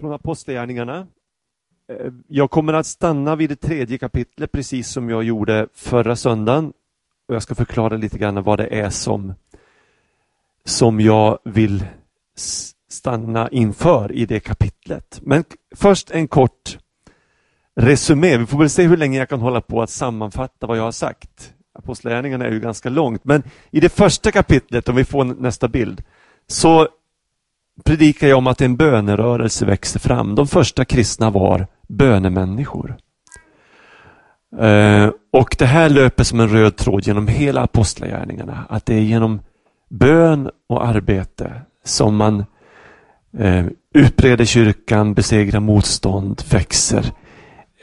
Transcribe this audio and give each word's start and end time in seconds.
från 0.00 0.12
Apostlagärningarna. 0.12 1.06
Eh, 1.92 2.12
jag 2.28 2.50
kommer 2.50 2.72
att 2.72 2.86
stanna 2.86 3.36
vid 3.36 3.50
det 3.50 3.56
tredje 3.56 3.98
kapitlet 3.98 4.52
precis 4.52 4.88
som 4.88 5.10
jag 5.10 5.22
gjorde 5.22 5.68
förra 5.74 6.16
söndagen. 6.16 6.72
Och 7.28 7.34
Jag 7.34 7.42
ska 7.42 7.54
förklara 7.54 7.96
lite 7.96 8.18
grann 8.18 8.42
vad 8.42 8.58
det 8.58 8.66
är 8.66 8.90
som, 8.90 9.34
som 10.64 11.00
jag 11.00 11.38
vill 11.44 11.84
stanna 12.88 13.48
inför 13.48 14.12
i 14.12 14.26
det 14.26 14.40
kapitlet. 14.40 15.20
Men 15.22 15.44
först 15.74 16.10
en 16.10 16.28
kort 16.28 16.78
resumé. 17.76 18.36
Vi 18.36 18.46
får 18.46 18.58
väl 18.58 18.70
se 18.70 18.82
hur 18.82 18.96
länge 18.96 19.18
jag 19.18 19.28
kan 19.28 19.40
hålla 19.40 19.60
på 19.60 19.82
att 19.82 19.90
sammanfatta 19.90 20.66
vad 20.66 20.78
jag 20.78 20.82
har 20.82 20.92
sagt. 20.92 21.54
Apostlagärningarna 21.78 22.46
är 22.46 22.52
ju 22.52 22.60
ganska 22.60 22.88
långt, 22.88 23.24
men 23.24 23.42
i 23.70 23.80
det 23.80 23.88
första 23.88 24.32
kapitlet, 24.32 24.88
om 24.88 24.96
vi 24.96 25.04
får 25.04 25.24
nästa 25.24 25.68
bild, 25.68 26.02
så 26.46 26.88
predikar 27.84 28.28
jag 28.28 28.38
om 28.38 28.46
att 28.46 28.60
en 28.60 28.76
bönerörelse 28.76 29.66
växer 29.66 30.00
fram. 30.00 30.34
De 30.34 30.46
första 30.46 30.84
kristna 30.84 31.30
var 31.30 31.66
bönemänniskor. 31.88 32.96
Eh, 34.60 35.10
och 35.32 35.56
det 35.58 35.66
här 35.66 35.88
löper 35.88 36.24
som 36.24 36.40
en 36.40 36.48
röd 36.48 36.76
tråd 36.76 37.06
genom 37.06 37.28
hela 37.28 37.62
apostlagärningarna. 37.62 38.66
Att 38.68 38.86
det 38.86 38.94
är 38.94 39.00
genom 39.00 39.40
bön 39.88 40.50
och 40.68 40.86
arbete 40.86 41.52
som 41.84 42.16
man 42.16 42.44
eh, 43.38 43.66
utbreder 43.94 44.44
kyrkan, 44.44 45.14
besegrar 45.14 45.60
motstånd, 45.60 46.42
växer 46.50 47.12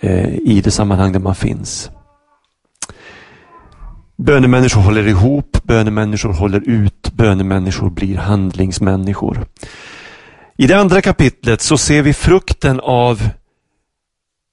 eh, 0.01 0.35
i 0.35 0.61
det 0.63 0.71
sammanhang 0.71 1.11
där 1.11 1.19
man 1.19 1.35
finns. 1.35 1.91
Bönemänniskor 4.15 4.81
håller 4.81 5.07
ihop, 5.07 5.57
bönemänniskor 5.63 6.33
håller 6.33 6.69
ut, 6.69 7.11
bönemänniskor 7.13 7.89
blir 7.89 8.17
handlingsmänniskor. 8.17 9.45
I 10.55 10.67
det 10.67 10.77
andra 10.77 11.01
kapitlet 11.01 11.61
så 11.61 11.77
ser 11.77 12.01
vi 12.01 12.13
frukten 12.13 12.79
av 12.79 13.29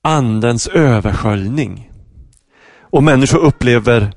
andens 0.03 0.69
översköljning. 0.69 1.91
Och 2.81 3.03
människor 3.03 3.39
upplever 3.39 4.13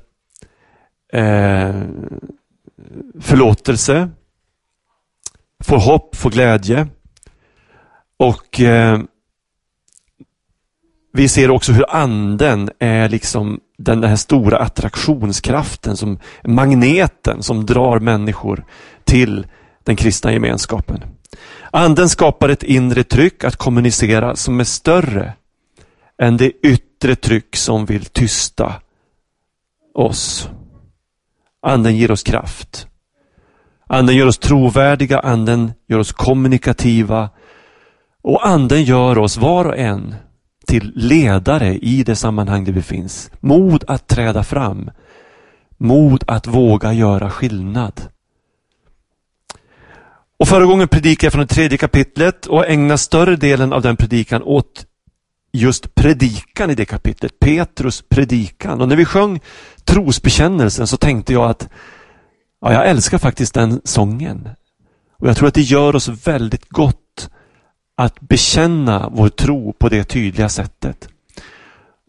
eh, 1.12 1.82
förlåtelse, 3.20 4.10
får 5.64 5.78
hopp, 5.78 6.16
får 6.16 6.30
glädje. 6.30 6.86
Och 8.16 8.60
eh, 8.60 9.00
vi 11.12 11.28
ser 11.28 11.50
också 11.50 11.72
hur 11.72 11.90
anden 11.90 12.70
är 12.78 13.08
liksom 13.08 13.60
den 13.78 14.04
här 14.04 14.16
stora 14.16 14.58
attraktionskraften, 14.58 15.96
som 15.96 16.18
magneten 16.44 17.42
som 17.42 17.66
drar 17.66 17.98
människor 17.98 18.64
till 19.04 19.46
den 19.82 19.96
kristna 19.96 20.32
gemenskapen. 20.32 21.02
Anden 21.70 22.08
skapar 22.08 22.48
ett 22.48 22.62
inre 22.62 23.04
tryck 23.04 23.44
att 23.44 23.56
kommunicera 23.56 24.36
som 24.36 24.60
är 24.60 24.64
större 24.64 25.32
än 26.22 26.36
det 26.36 26.52
yttre 26.62 27.16
tryck 27.16 27.56
som 27.56 27.86
vill 27.86 28.04
tysta 28.04 28.74
oss. 29.94 30.48
Anden 31.62 31.96
ger 31.96 32.10
oss 32.10 32.22
kraft. 32.22 32.86
Anden 33.86 34.16
gör 34.16 34.26
oss 34.26 34.38
trovärdiga, 34.38 35.18
anden 35.18 35.72
gör 35.88 35.98
oss 35.98 36.12
kommunikativa 36.12 37.30
och 38.22 38.46
anden 38.46 38.82
gör 38.84 39.18
oss 39.18 39.36
var 39.36 39.64
och 39.64 39.78
en 39.78 40.14
till 40.66 40.92
ledare 40.94 41.74
i 41.74 42.02
det 42.02 42.16
sammanhang 42.16 42.64
där 42.64 42.72
vi 42.72 42.82
finns. 42.82 43.30
Mod 43.40 43.84
att 43.88 44.06
träda 44.06 44.44
fram. 44.44 44.90
Mod 45.76 46.24
att 46.26 46.46
våga 46.46 46.92
göra 46.92 47.30
skillnad. 47.30 48.00
Och 50.38 50.48
förra 50.48 50.64
gången 50.64 50.88
predikade 50.88 51.26
jag 51.26 51.32
från 51.32 51.46
det 51.46 51.54
tredje 51.54 51.78
kapitlet 51.78 52.46
och 52.46 52.68
ägnade 52.68 52.98
större 52.98 53.36
delen 53.36 53.72
av 53.72 53.82
den 53.82 53.96
predikan 53.96 54.42
åt 54.42 54.86
just 55.52 55.94
predikan 55.94 56.70
i 56.70 56.74
det 56.74 56.84
kapitlet. 56.84 57.40
Petrus 57.40 58.02
predikan. 58.08 58.80
Och 58.80 58.88
när 58.88 58.96
vi 58.96 59.04
sjöng 59.04 59.40
trosbekännelsen 59.84 60.86
så 60.86 60.96
tänkte 60.96 61.32
jag 61.32 61.50
att 61.50 61.68
ja, 62.60 62.72
jag 62.72 62.88
älskar 62.88 63.18
faktiskt 63.18 63.54
den 63.54 63.80
sången. 63.84 64.48
Och 65.18 65.28
jag 65.28 65.36
tror 65.36 65.48
att 65.48 65.54
det 65.54 65.60
gör 65.60 65.96
oss 65.96 66.08
väldigt 66.08 66.68
gott 66.68 67.30
att 67.96 68.20
bekänna 68.20 69.08
vår 69.12 69.28
tro 69.28 69.72
på 69.72 69.88
det 69.88 70.04
tydliga 70.04 70.48
sättet. 70.48 71.08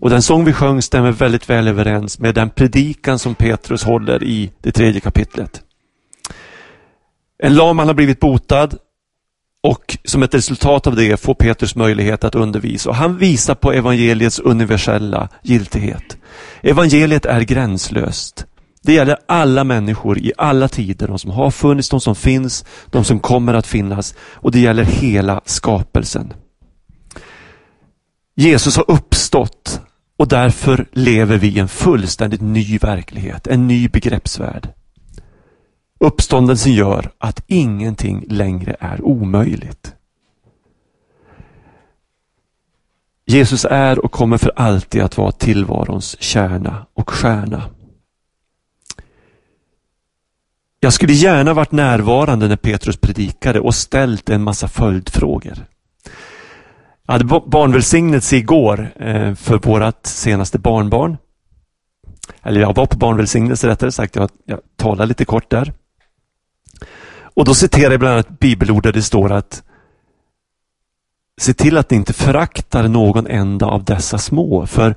Och 0.01 0.09
den 0.09 0.21
sång 0.21 0.45
vi 0.45 0.53
sjöng 0.53 0.81
stämmer 0.81 1.11
väldigt 1.11 1.49
väl 1.49 1.67
överens 1.67 2.19
med 2.19 2.35
den 2.35 2.49
predikan 2.49 3.19
som 3.19 3.35
Petrus 3.35 3.83
håller 3.83 4.23
i 4.23 4.51
det 4.61 4.71
tredje 4.71 5.01
kapitlet. 5.01 5.64
En 7.37 7.55
lam 7.55 7.79
har 7.79 7.93
blivit 7.93 8.19
botad 8.19 8.69
och 9.63 9.97
som 10.03 10.23
ett 10.23 10.33
resultat 10.33 10.87
av 10.87 10.95
det 10.95 11.19
får 11.19 11.33
Petrus 11.33 11.75
möjlighet 11.75 12.23
att 12.23 12.35
undervisa. 12.35 12.89
Och 12.89 12.95
han 12.95 13.17
visar 13.17 13.55
på 13.55 13.71
evangeliets 13.71 14.39
universella 14.39 15.29
giltighet. 15.43 16.17
Evangeliet 16.61 17.25
är 17.25 17.41
gränslöst. 17.41 18.45
Det 18.81 18.93
gäller 18.93 19.17
alla 19.25 19.63
människor 19.63 20.17
i 20.17 20.33
alla 20.37 20.67
tider, 20.67 21.07
de 21.07 21.19
som 21.19 21.31
har 21.31 21.51
funnits, 21.51 21.89
de 21.89 22.01
som 22.01 22.15
finns, 22.15 22.65
de 22.89 23.03
som 23.03 23.19
kommer 23.19 23.53
att 23.53 23.67
finnas 23.67 24.15
och 24.19 24.51
det 24.51 24.59
gäller 24.59 24.83
hela 24.83 25.41
skapelsen. 25.45 26.33
Jesus 28.35 28.77
har 28.77 28.91
uppstått 28.91 29.81
och 30.17 30.27
därför 30.27 30.85
lever 30.91 31.37
vi 31.37 31.47
i 31.47 31.59
en 31.59 31.67
fullständigt 31.67 32.41
ny 32.41 32.77
verklighet, 32.77 33.47
en 33.47 33.67
ny 33.67 33.87
begreppsvärld. 33.87 34.69
Uppståndelsen 35.99 36.73
gör 36.73 37.11
att 37.17 37.43
ingenting 37.47 38.25
längre 38.29 38.75
är 38.79 39.01
omöjligt. 39.01 39.95
Jesus 43.25 43.65
är 43.65 44.05
och 44.05 44.11
kommer 44.11 44.37
för 44.37 44.51
alltid 44.55 45.01
att 45.01 45.17
vara 45.17 45.31
tillvarons 45.31 46.21
kärna 46.21 46.85
och 46.93 47.09
stjärna. 47.09 47.63
Jag 50.79 50.93
skulle 50.93 51.13
gärna 51.13 51.53
varit 51.53 51.71
närvarande 51.71 52.47
när 52.47 52.55
Petrus 52.55 52.97
predikade 52.97 53.59
och 53.59 53.75
ställt 53.75 54.29
en 54.29 54.43
massa 54.43 54.67
följdfrågor. 54.67 55.65
Jag 57.05 57.13
hade 57.13 57.25
barnvälsignelse 57.25 58.35
igår 58.35 58.93
eh, 58.95 59.35
för 59.35 59.57
vårt 59.57 60.05
senaste 60.05 60.59
barnbarn. 60.59 61.17
Eller 62.43 62.61
jag 62.61 62.75
var 62.75 62.85
på 62.85 62.97
barnvälsignelse 62.97 63.67
rättare 63.67 63.91
sagt, 63.91 64.15
jag, 64.15 64.29
jag 64.45 64.59
talade 64.75 65.07
lite 65.07 65.25
kort 65.25 65.49
där. 65.49 65.73
Och 67.35 67.45
då 67.45 67.53
citerar 67.53 67.91
jag 67.91 67.99
bland 67.99 68.13
annat 68.13 68.39
bibelord 68.39 68.83
där 68.83 68.93
det 68.93 69.01
står 69.01 69.31
att 69.31 69.63
Se 71.37 71.53
till 71.53 71.77
att 71.77 71.89
ni 71.89 71.97
inte 71.97 72.13
föraktar 72.13 72.87
någon 72.87 73.27
enda 73.27 73.65
av 73.65 73.83
dessa 73.83 74.17
små, 74.17 74.65
för 74.65 74.95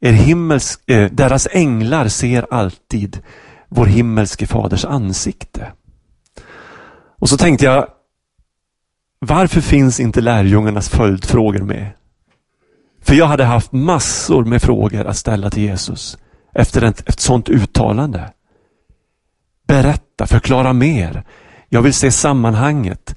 er 0.00 0.12
himmels, 0.12 0.78
eh, 0.86 1.10
deras 1.10 1.48
änglar 1.50 2.08
ser 2.08 2.46
alltid 2.50 3.22
vår 3.68 3.86
himmelske 3.86 4.46
faders 4.46 4.84
ansikte. 4.84 5.72
Och 7.18 7.28
så 7.28 7.36
tänkte 7.36 7.64
jag, 7.64 7.88
varför 9.18 9.60
finns 9.60 10.00
inte 10.00 10.20
lärjungarnas 10.20 10.88
följdfrågor 10.88 11.62
med? 11.62 11.90
För 13.02 13.14
jag 13.14 13.26
hade 13.26 13.44
haft 13.44 13.72
massor 13.72 14.44
med 14.44 14.62
frågor 14.62 15.04
att 15.04 15.16
ställa 15.16 15.50
till 15.50 15.62
Jesus 15.62 16.18
efter 16.54 16.82
ett, 16.82 17.08
ett 17.08 17.20
sådant 17.20 17.48
uttalande. 17.48 18.32
Berätta, 19.66 20.26
förklara 20.26 20.72
mer. 20.72 21.24
Jag 21.68 21.82
vill 21.82 21.94
se 21.94 22.10
sammanhanget. 22.10 23.16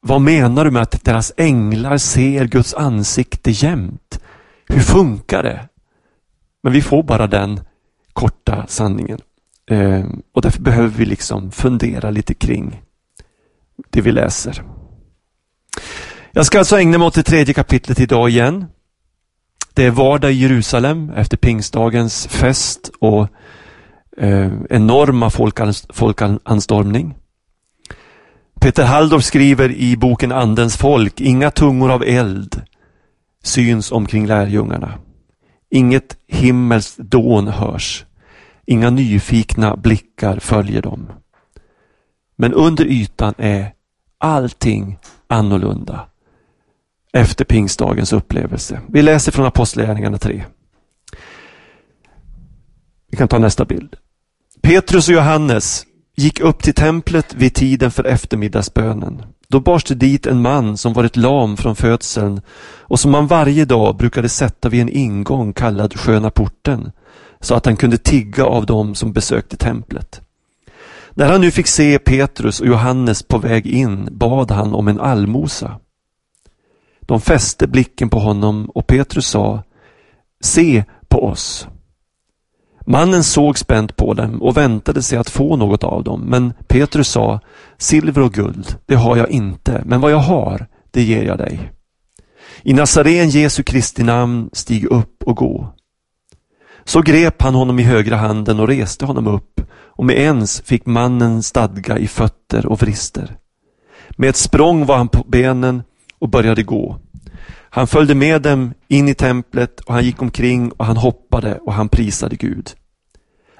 Vad 0.00 0.20
menar 0.20 0.64
du 0.64 0.70
med 0.70 0.82
att 0.82 1.04
deras 1.04 1.32
änglar 1.36 1.98
ser 1.98 2.44
Guds 2.44 2.74
ansikte 2.74 3.50
jämt? 3.50 4.20
Hur 4.68 4.80
funkar 4.80 5.42
det? 5.42 5.68
Men 6.62 6.72
vi 6.72 6.82
får 6.82 7.02
bara 7.02 7.26
den 7.26 7.60
korta 8.12 8.64
sanningen. 8.68 9.18
Ehm, 9.70 10.22
och 10.32 10.42
därför 10.42 10.62
behöver 10.62 10.88
vi 10.88 11.04
liksom 11.04 11.50
fundera 11.50 12.10
lite 12.10 12.34
kring 12.34 12.82
det 13.90 14.00
vi 14.00 14.12
läser. 14.12 14.62
Jag 16.32 16.46
ska 16.46 16.58
alltså 16.58 16.78
ägna 16.78 16.98
mig 16.98 17.06
åt 17.06 17.14
det 17.14 17.22
tredje 17.22 17.54
kapitlet 17.54 18.00
idag 18.00 18.28
igen. 18.28 18.66
Det 19.74 19.86
är 19.86 19.90
vardag 19.90 20.32
i 20.32 20.34
Jerusalem 20.34 21.10
efter 21.10 21.36
pingstdagens 21.36 22.26
fest 22.26 22.90
och 23.00 23.28
eh, 24.16 24.52
enorma 24.70 25.30
folkanstormning. 25.92 27.14
Peter 28.62 28.84
Halldorf 28.84 29.24
skriver 29.24 29.70
i 29.70 29.96
boken 29.96 30.32
Andens 30.32 30.76
folk, 30.76 31.20
inga 31.20 31.50
tungor 31.50 31.90
av 31.90 32.02
eld 32.02 32.62
syns 33.42 33.92
omkring 33.92 34.26
lärjungarna. 34.26 34.98
Inget 35.70 36.16
himmelskt 36.26 36.98
dån 36.98 37.48
hörs. 37.48 38.04
Inga 38.66 38.90
nyfikna 38.90 39.76
blickar 39.76 40.38
följer 40.38 40.82
dem. 40.82 41.12
Men 42.36 42.54
under 42.54 42.84
ytan 42.84 43.34
är 43.38 43.72
allting 44.18 44.98
annorlunda 45.26 46.06
efter 47.12 47.44
pingstdagens 47.44 48.12
upplevelse. 48.12 48.80
Vi 48.88 49.02
läser 49.02 49.32
från 49.32 49.46
Apostlagärningarna 49.46 50.18
3. 50.18 50.44
Vi 53.10 53.16
kan 53.16 53.28
ta 53.28 53.38
nästa 53.38 53.64
bild. 53.64 53.96
Petrus 54.60 55.08
och 55.08 55.14
Johannes 55.14 55.86
gick 56.16 56.40
upp 56.40 56.62
till 56.62 56.74
templet 56.74 57.34
vid 57.34 57.54
tiden 57.54 57.90
för 57.90 58.04
eftermiddagsbönen. 58.04 59.22
Då 59.48 59.60
bars 59.60 59.84
det 59.84 59.94
dit 59.94 60.26
en 60.26 60.42
man 60.42 60.76
som 60.76 60.92
varit 60.92 61.16
lam 61.16 61.56
från 61.56 61.76
födseln 61.76 62.40
och 62.80 63.00
som 63.00 63.10
man 63.10 63.26
varje 63.26 63.64
dag 63.64 63.96
brukade 63.96 64.28
sätta 64.28 64.68
vid 64.68 64.80
en 64.80 64.88
ingång 64.88 65.52
kallad 65.52 66.00
Sköna 66.00 66.30
porten 66.30 66.92
så 67.40 67.54
att 67.54 67.66
han 67.66 67.76
kunde 67.76 67.98
tigga 67.98 68.44
av 68.44 68.66
dem 68.66 68.94
som 68.94 69.12
besökte 69.12 69.56
templet. 69.56 70.20
När 71.14 71.28
han 71.28 71.40
nu 71.40 71.50
fick 71.50 71.66
se 71.66 71.98
Petrus 71.98 72.60
och 72.60 72.66
Johannes 72.66 73.22
på 73.22 73.38
väg 73.38 73.66
in 73.66 74.08
bad 74.10 74.50
han 74.50 74.74
om 74.74 74.88
en 74.88 75.00
allmosa. 75.00 75.80
De 77.00 77.20
fäste 77.20 77.66
blicken 77.66 78.08
på 78.08 78.18
honom 78.18 78.70
och 78.70 78.86
Petrus 78.86 79.26
sa 79.26 79.62
Se 80.40 80.84
på 81.08 81.24
oss. 81.24 81.68
Mannen 82.86 83.24
såg 83.24 83.58
spänt 83.58 83.96
på 83.96 84.14
dem 84.14 84.42
och 84.42 84.56
väntade 84.56 85.02
sig 85.02 85.18
att 85.18 85.30
få 85.30 85.56
något 85.56 85.84
av 85.84 86.04
dem, 86.04 86.20
men 86.20 86.52
Petrus 86.68 87.08
sa 87.08 87.40
Silver 87.78 88.22
och 88.22 88.32
guld, 88.32 88.76
det 88.86 88.94
har 88.94 89.16
jag 89.16 89.30
inte, 89.30 89.82
men 89.84 90.00
vad 90.00 90.12
jag 90.12 90.18
har, 90.18 90.66
det 90.90 91.02
ger 91.02 91.22
jag 91.22 91.38
dig. 91.38 91.72
I 92.62 92.72
Nazaren 92.72 93.28
Jesu 93.28 93.62
Kristi 93.62 94.02
namn, 94.02 94.50
stig 94.52 94.84
upp 94.84 95.22
och 95.22 95.36
gå. 95.36 95.74
Så 96.84 97.02
grep 97.02 97.42
han 97.42 97.54
honom 97.54 97.78
i 97.78 97.82
högra 97.82 98.16
handen 98.16 98.60
och 98.60 98.68
reste 98.68 99.06
honom 99.06 99.26
upp 99.26 99.60
och 99.94 100.04
med 100.04 100.16
ens 100.16 100.60
fick 100.60 100.86
mannen 100.86 101.42
stadga 101.42 101.98
i 101.98 102.06
fötter 102.06 102.66
och 102.66 102.82
vrister. 102.82 103.36
Med 104.10 104.28
ett 104.28 104.36
språng 104.36 104.86
var 104.86 104.96
han 104.96 105.08
på 105.08 105.24
benen 105.28 105.82
och 106.18 106.28
började 106.28 106.62
gå. 106.62 106.98
Han 107.74 107.86
följde 107.86 108.14
med 108.14 108.42
dem 108.42 108.74
in 108.88 109.08
i 109.08 109.14
templet 109.14 109.80
och 109.80 109.94
han 109.94 110.04
gick 110.04 110.22
omkring 110.22 110.72
och 110.72 110.86
han 110.86 110.96
hoppade 110.96 111.58
och 111.58 111.72
han 111.72 111.88
prisade 111.88 112.36
Gud. 112.36 112.70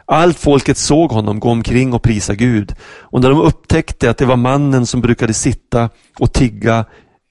Allt 0.07 0.39
folket 0.39 0.77
såg 0.77 1.11
honom 1.11 1.41
gå 1.41 1.51
omkring 1.51 1.93
och 1.93 2.03
prisa 2.03 2.35
Gud 2.35 2.75
och 2.83 3.21
när 3.21 3.31
de 3.31 3.41
upptäckte 3.41 4.11
att 4.11 4.19
det 4.19 4.25
var 4.25 4.37
mannen 4.37 4.87
som 4.87 5.01
brukade 5.01 5.35
sitta 5.35 5.91
och 6.19 6.33
tigga 6.33 6.85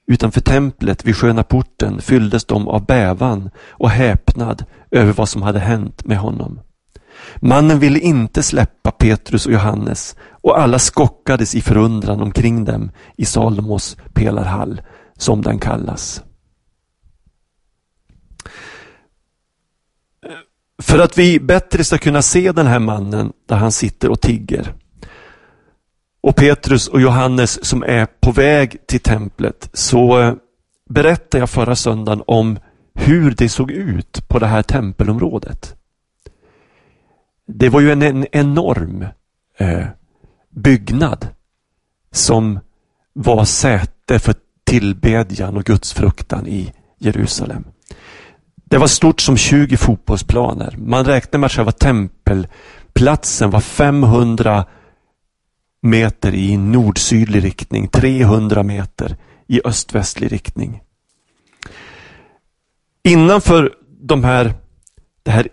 utanför 0.07 0.41
templet 0.41 1.05
vid 1.05 1.15
sköna 1.15 1.43
porten 1.43 2.01
fylldes 2.01 2.45
de 2.45 2.67
av 2.67 2.85
bävan 2.85 3.49
och 3.69 3.89
häpnad 3.89 4.65
över 4.91 5.13
vad 5.13 5.29
som 5.29 5.41
hade 5.41 5.59
hänt 5.59 6.05
med 6.05 6.17
honom. 6.17 6.59
Mannen 7.35 7.79
ville 7.79 7.99
inte 7.99 8.43
släppa 8.43 8.91
Petrus 8.91 9.45
och 9.45 9.53
Johannes 9.53 10.15
och 10.31 10.59
alla 10.59 10.79
skockades 10.79 11.55
i 11.55 11.61
förundran 11.61 12.21
omkring 12.21 12.65
dem 12.65 12.91
i 13.17 13.25
Salomos 13.25 13.97
pelarhall, 14.13 14.81
som 15.17 15.41
den 15.41 15.59
kallas. 15.59 16.23
För 20.81 20.99
att 20.99 21.17
vi 21.17 21.39
bättre 21.39 21.83
ska 21.83 21.97
kunna 21.97 22.21
se 22.21 22.51
den 22.51 22.67
här 22.67 22.79
mannen 22.79 23.33
där 23.49 23.55
han 23.55 23.71
sitter 23.71 24.09
och 24.09 24.21
tigger 24.21 24.73
och 26.21 26.35
Petrus 26.35 26.87
och 26.87 27.01
Johannes 27.01 27.65
som 27.65 27.83
är 27.83 28.05
på 28.05 28.31
väg 28.31 28.87
till 28.87 28.99
templet 28.99 29.69
så 29.73 30.19
eh, 30.19 30.33
berättade 30.89 31.41
jag 31.41 31.49
förra 31.49 31.75
söndagen 31.75 32.23
om 32.27 32.59
hur 32.93 33.31
det 33.31 33.49
såg 33.49 33.71
ut 33.71 34.27
på 34.27 34.39
det 34.39 34.47
här 34.47 34.63
tempelområdet. 34.63 35.75
Det 37.47 37.69
var 37.69 37.81
ju 37.81 37.91
en, 37.91 38.01
en 38.01 38.25
enorm 38.31 39.05
eh, 39.57 39.85
byggnad 40.49 41.27
som 42.11 42.59
var 43.13 43.45
säte 43.45 44.19
för 44.19 44.35
tillbedjan 44.63 45.57
och 45.57 45.63
gudsfruktan 45.63 46.47
i 46.47 46.73
Jerusalem. 46.97 47.63
Det 48.71 48.77
var 48.77 48.87
stort 48.87 49.21
som 49.21 49.37
20 49.37 49.77
fotbollsplaner. 49.77 50.75
Man 50.77 51.05
räknar 51.05 51.39
med 51.39 51.45
att 51.45 51.51
själva 51.51 51.71
tempelplatsen 51.71 53.49
var 53.49 53.59
500 53.59 54.65
meter 55.81 56.35
i 56.35 56.57
nordsydlig 56.57 57.43
riktning, 57.43 57.87
300 57.87 58.63
meter 58.63 59.17
i 59.47 59.61
östvästlig 59.65 60.31
riktning. 60.31 60.81
Innanför 63.03 63.73
de 64.01 64.23
här, 64.23 64.53
det 65.23 65.31
här 65.31 65.47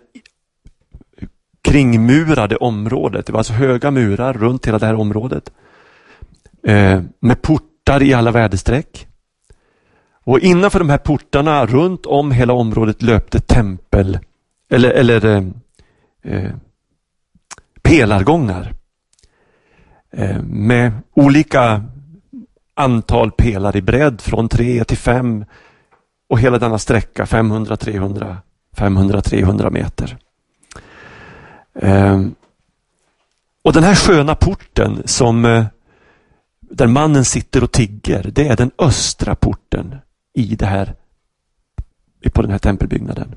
kringmurade 1.61 2.55
området, 2.55 3.25
det 3.25 3.31
var 3.31 3.39
alltså 3.39 3.53
höga 3.53 3.91
murar 3.91 4.33
runt 4.33 4.67
hela 4.67 4.79
det 4.79 4.85
här 4.85 4.95
området, 4.95 5.51
eh, 6.67 7.01
med 7.19 7.41
portar 7.41 8.03
i 8.03 8.13
alla 8.13 8.31
väderstreck. 8.31 9.08
Och 10.29 10.39
innanför 10.39 10.79
de 10.79 10.89
här 10.89 10.97
portarna 10.97 11.65
runt 11.65 12.05
om 12.05 12.31
hela 12.31 12.53
området 12.53 13.01
löpte 13.01 13.39
tempel 13.39 14.19
eller, 14.69 14.89
eller 14.89 15.25
eh, 15.25 15.43
eh 16.23 16.51
pelargångar 17.81 18.73
eh, 20.11 20.41
med 20.41 20.91
olika 21.13 21.83
antal 22.73 23.31
pelare 23.31 23.77
i 23.77 23.81
bredd 23.81 24.21
från 24.21 24.49
3 24.49 24.83
till 24.83 24.97
5 24.97 25.45
och 26.29 26.39
hela 26.39 26.59
denna 26.59 26.77
sträcka 26.77 27.25
500, 27.25 27.77
300, 27.77 28.37
500, 28.77 29.21
300 29.21 29.69
meter. 29.69 30.17
Eh, 31.75 32.21
och 33.63 33.73
den 33.73 33.83
här 33.83 33.95
sköna 33.95 34.35
porten 34.35 35.01
som 35.05 35.45
eh, 35.45 35.65
där 36.59 36.87
mannen 36.87 37.25
sitter 37.25 37.63
och 37.63 37.71
tigger, 37.71 38.31
det 38.33 38.47
är 38.47 38.55
den 38.55 38.71
östra 38.77 39.35
porten 39.35 39.95
i 40.33 40.55
det 40.55 40.65
här, 40.65 40.95
på 42.33 42.41
den 42.41 42.51
här 42.51 42.57
tempelbyggnaden. 42.57 43.35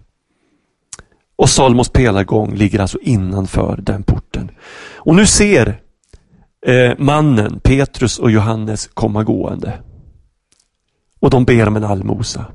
Och 1.36 1.50
Salomos 1.50 1.88
pelargång 1.88 2.54
ligger 2.54 2.78
alltså 2.78 2.98
innanför 3.00 3.76
den 3.76 4.02
porten. 4.02 4.50
Och 4.94 5.14
nu 5.14 5.26
ser 5.26 5.80
eh, 6.66 6.92
mannen, 6.98 7.60
Petrus 7.60 8.18
och 8.18 8.30
Johannes 8.30 8.90
komma 8.94 9.24
gående. 9.24 9.82
Och 11.20 11.30
de 11.30 11.44
ber 11.44 11.68
om 11.68 11.76
en 11.76 11.84
allmosa. 11.84 12.46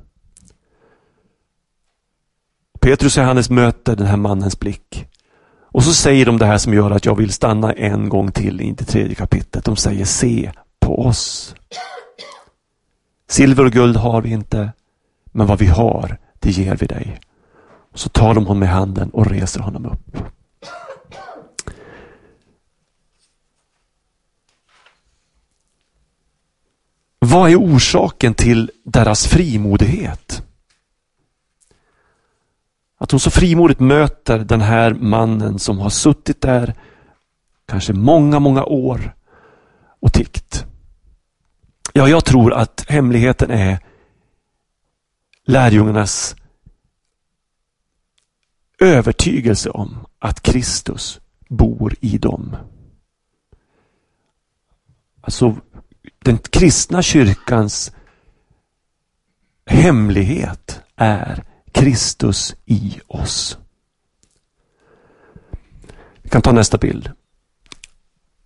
Petrus 2.80 3.18
och 3.18 3.24
Johannes 3.24 3.50
möter 3.50 3.96
den 3.96 4.08
här 4.08 4.18
mannens 4.18 4.60
blick. 4.60 5.08
Och 5.72 5.84
så 5.84 5.94
säger 5.94 6.26
de 6.26 6.38
det 6.38 6.46
här 6.46 6.58
som 6.58 6.74
gör 6.74 6.92
att 6.92 7.06
jag 7.06 7.16
vill 7.16 7.34
stanna 7.34 7.74
en 7.74 8.10
gång 8.10 8.32
till 8.32 8.62
i 8.62 8.72
det 8.72 8.86
tredje 8.86 9.16
kapitlet. 9.16 9.66
De 9.66 9.76
säger 9.76 10.06
se 10.06 10.52
på 10.80 11.06
oss. 11.06 11.56
Silver 13.30 13.66
och 13.66 13.72
guld 13.72 13.96
har 13.96 14.22
vi 14.22 14.30
inte, 14.30 14.72
men 15.26 15.48
vad 15.48 15.60
vi 15.60 15.68
har, 15.68 16.18
det 16.40 16.52
ger 16.52 16.76
vi 16.76 16.86
dig. 16.86 17.20
Så 17.94 18.10
tar 18.10 18.34
de 18.34 18.46
honom 18.46 18.64
i 18.64 18.66
handen 18.66 19.10
och 19.10 19.28
reser 19.28 19.60
honom 19.60 19.86
upp. 19.86 20.18
Vad 27.20 27.52
är 27.52 27.56
orsaken 27.56 28.34
till 28.34 28.72
deras 28.84 29.28
frimodighet? 29.28 30.44
Att 32.98 33.10
de 33.10 33.20
så 33.20 33.32
frimodigt 33.32 33.80
möter 33.80 34.40
den 34.40 34.62
här 34.62 34.94
mannen 34.94 35.60
som 35.60 35.80
har 35.80 35.90
suttit 35.90 36.42
där 36.42 36.76
kanske 37.66 37.94
många, 37.94 38.40
många 38.40 38.64
år 38.64 39.16
och 40.00 40.14
tiggt. 40.14 40.66
Ja, 41.98 42.10
jag 42.10 42.26
tror 42.26 42.54
att 42.54 42.86
hemligheten 42.88 43.52
är 43.52 43.80
lärjungarnas 45.46 46.36
övertygelse 48.80 49.70
om 49.70 50.08
att 50.20 50.42
Kristus 50.42 51.20
bor 51.50 51.96
i 52.00 52.18
dem. 52.18 52.56
Alltså 55.22 55.56
den 56.20 56.38
kristna 56.38 57.02
kyrkans 57.02 57.92
hemlighet 59.66 60.82
är 60.96 61.44
Kristus 61.72 62.56
i 62.66 63.00
oss. 63.08 63.58
Vi 66.22 66.30
kan 66.30 66.42
ta 66.42 66.52
nästa 66.52 66.78
bild. 66.78 67.12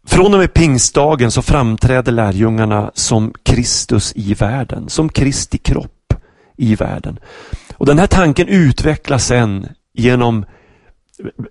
Från 0.07 0.33
och 0.33 0.39
med 0.39 0.53
pingstdagen 0.53 1.31
så 1.31 1.41
framträder 1.41 2.11
lärjungarna 2.11 2.91
som 2.93 3.33
Kristus 3.43 4.13
i 4.15 4.33
världen, 4.33 4.89
som 4.89 5.09
Kristi 5.09 5.57
kropp 5.57 6.13
i 6.57 6.75
världen. 6.75 7.19
Och 7.77 7.85
Den 7.85 7.99
här 7.99 8.07
tanken 8.07 8.47
utvecklas 8.47 9.25
sen 9.25 9.67
genom 9.93 10.45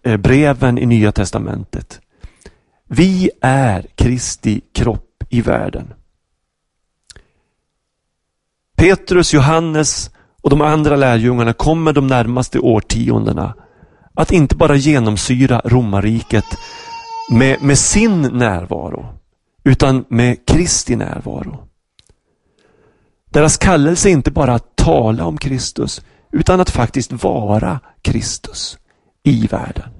eh, 0.02 0.16
breven 0.16 0.78
i 0.78 0.86
Nya 0.86 1.12
Testamentet. 1.12 2.00
Vi 2.88 3.30
är 3.40 3.86
Kristi 3.94 4.60
kropp 4.74 5.24
i 5.28 5.40
världen. 5.40 5.94
Petrus, 8.76 9.34
Johannes 9.34 10.10
och 10.42 10.50
de 10.50 10.60
andra 10.60 10.96
lärjungarna 10.96 11.52
kommer 11.52 11.92
de 11.92 12.06
närmaste 12.06 12.58
årtiondena 12.58 13.54
att 14.14 14.32
inte 14.32 14.56
bara 14.56 14.76
genomsyra 14.76 15.62
romarriket 15.64 16.44
med, 17.30 17.62
med 17.62 17.78
sin 17.78 18.22
närvaro, 18.22 19.06
utan 19.64 20.04
med 20.08 20.46
Kristi 20.46 20.96
närvaro. 20.96 21.68
Deras 23.30 23.56
kallelse 23.56 24.08
är 24.08 24.12
inte 24.12 24.30
bara 24.30 24.54
att 24.54 24.76
tala 24.76 25.24
om 25.24 25.38
Kristus, 25.38 26.02
utan 26.32 26.60
att 26.60 26.70
faktiskt 26.70 27.12
vara 27.12 27.80
Kristus 28.02 28.78
i 29.22 29.46
världen. 29.46 29.90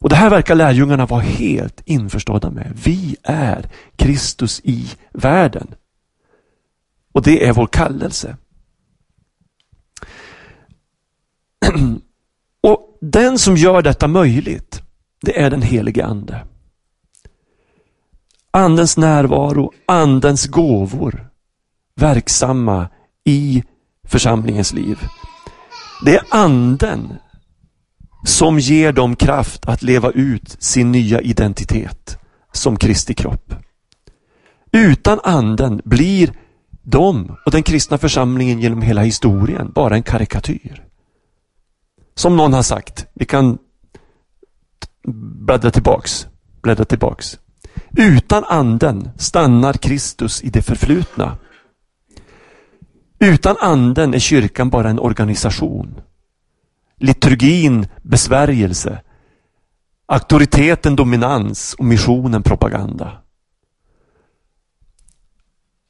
Och 0.00 0.08
Det 0.08 0.16
här 0.16 0.30
verkar 0.30 0.54
lärjungarna 0.54 1.06
vara 1.06 1.20
helt 1.20 1.82
införstådda 1.84 2.50
med. 2.50 2.72
Vi 2.84 3.16
är 3.22 3.70
Kristus 3.96 4.60
i 4.64 4.90
världen. 5.12 5.74
Och 7.12 7.22
det 7.22 7.46
är 7.46 7.52
vår 7.52 7.66
kallelse. 7.66 8.36
Och 12.60 12.98
Den 13.00 13.38
som 13.38 13.56
gör 13.56 13.82
detta 13.82 14.08
möjligt, 14.08 14.82
det 15.20 15.40
är 15.40 15.50
den 15.50 15.62
helige 15.62 16.06
Ande. 16.06 16.44
Andens 18.50 18.96
närvaro, 18.96 19.72
Andens 19.86 20.46
gåvor 20.46 21.28
verksamma 21.94 22.88
i 23.24 23.62
församlingens 24.04 24.72
liv. 24.72 24.98
Det 26.04 26.16
är 26.16 26.24
Anden 26.30 27.12
som 28.24 28.58
ger 28.58 28.92
dem 28.92 29.16
kraft 29.16 29.68
att 29.68 29.82
leva 29.82 30.10
ut 30.10 30.56
sin 30.62 30.92
nya 30.92 31.20
identitet 31.20 32.18
som 32.52 32.76
Kristi 32.76 33.14
kropp. 33.14 33.54
Utan 34.72 35.20
Anden 35.24 35.80
blir 35.84 36.32
de 36.82 37.36
och 37.46 37.52
den 37.52 37.62
kristna 37.62 37.98
församlingen 37.98 38.60
genom 38.60 38.82
hela 38.82 39.02
historien 39.02 39.72
bara 39.74 39.94
en 39.94 40.02
karikatyr. 40.02 40.84
Som 42.14 42.36
någon 42.36 42.52
har 42.52 42.62
sagt, 42.62 43.06
vi 43.14 43.24
kan 43.24 43.58
bläddra 45.14 45.70
tillbaks, 45.70 46.26
bläddra 46.62 46.84
tillbaks. 46.84 47.38
Utan 47.96 48.44
anden 48.44 49.10
stannar 49.16 49.72
Kristus 49.72 50.42
i 50.42 50.50
det 50.50 50.62
förflutna. 50.62 51.36
Utan 53.18 53.56
anden 53.60 54.14
är 54.14 54.18
kyrkan 54.18 54.70
bara 54.70 54.90
en 54.90 54.98
organisation. 54.98 56.00
Liturgin 56.96 57.86
besvärjelse. 58.02 59.02
Auktoriteten 60.06 60.96
dominans 60.96 61.74
och 61.78 61.84
missionen 61.84 62.42
propaganda. 62.42 63.12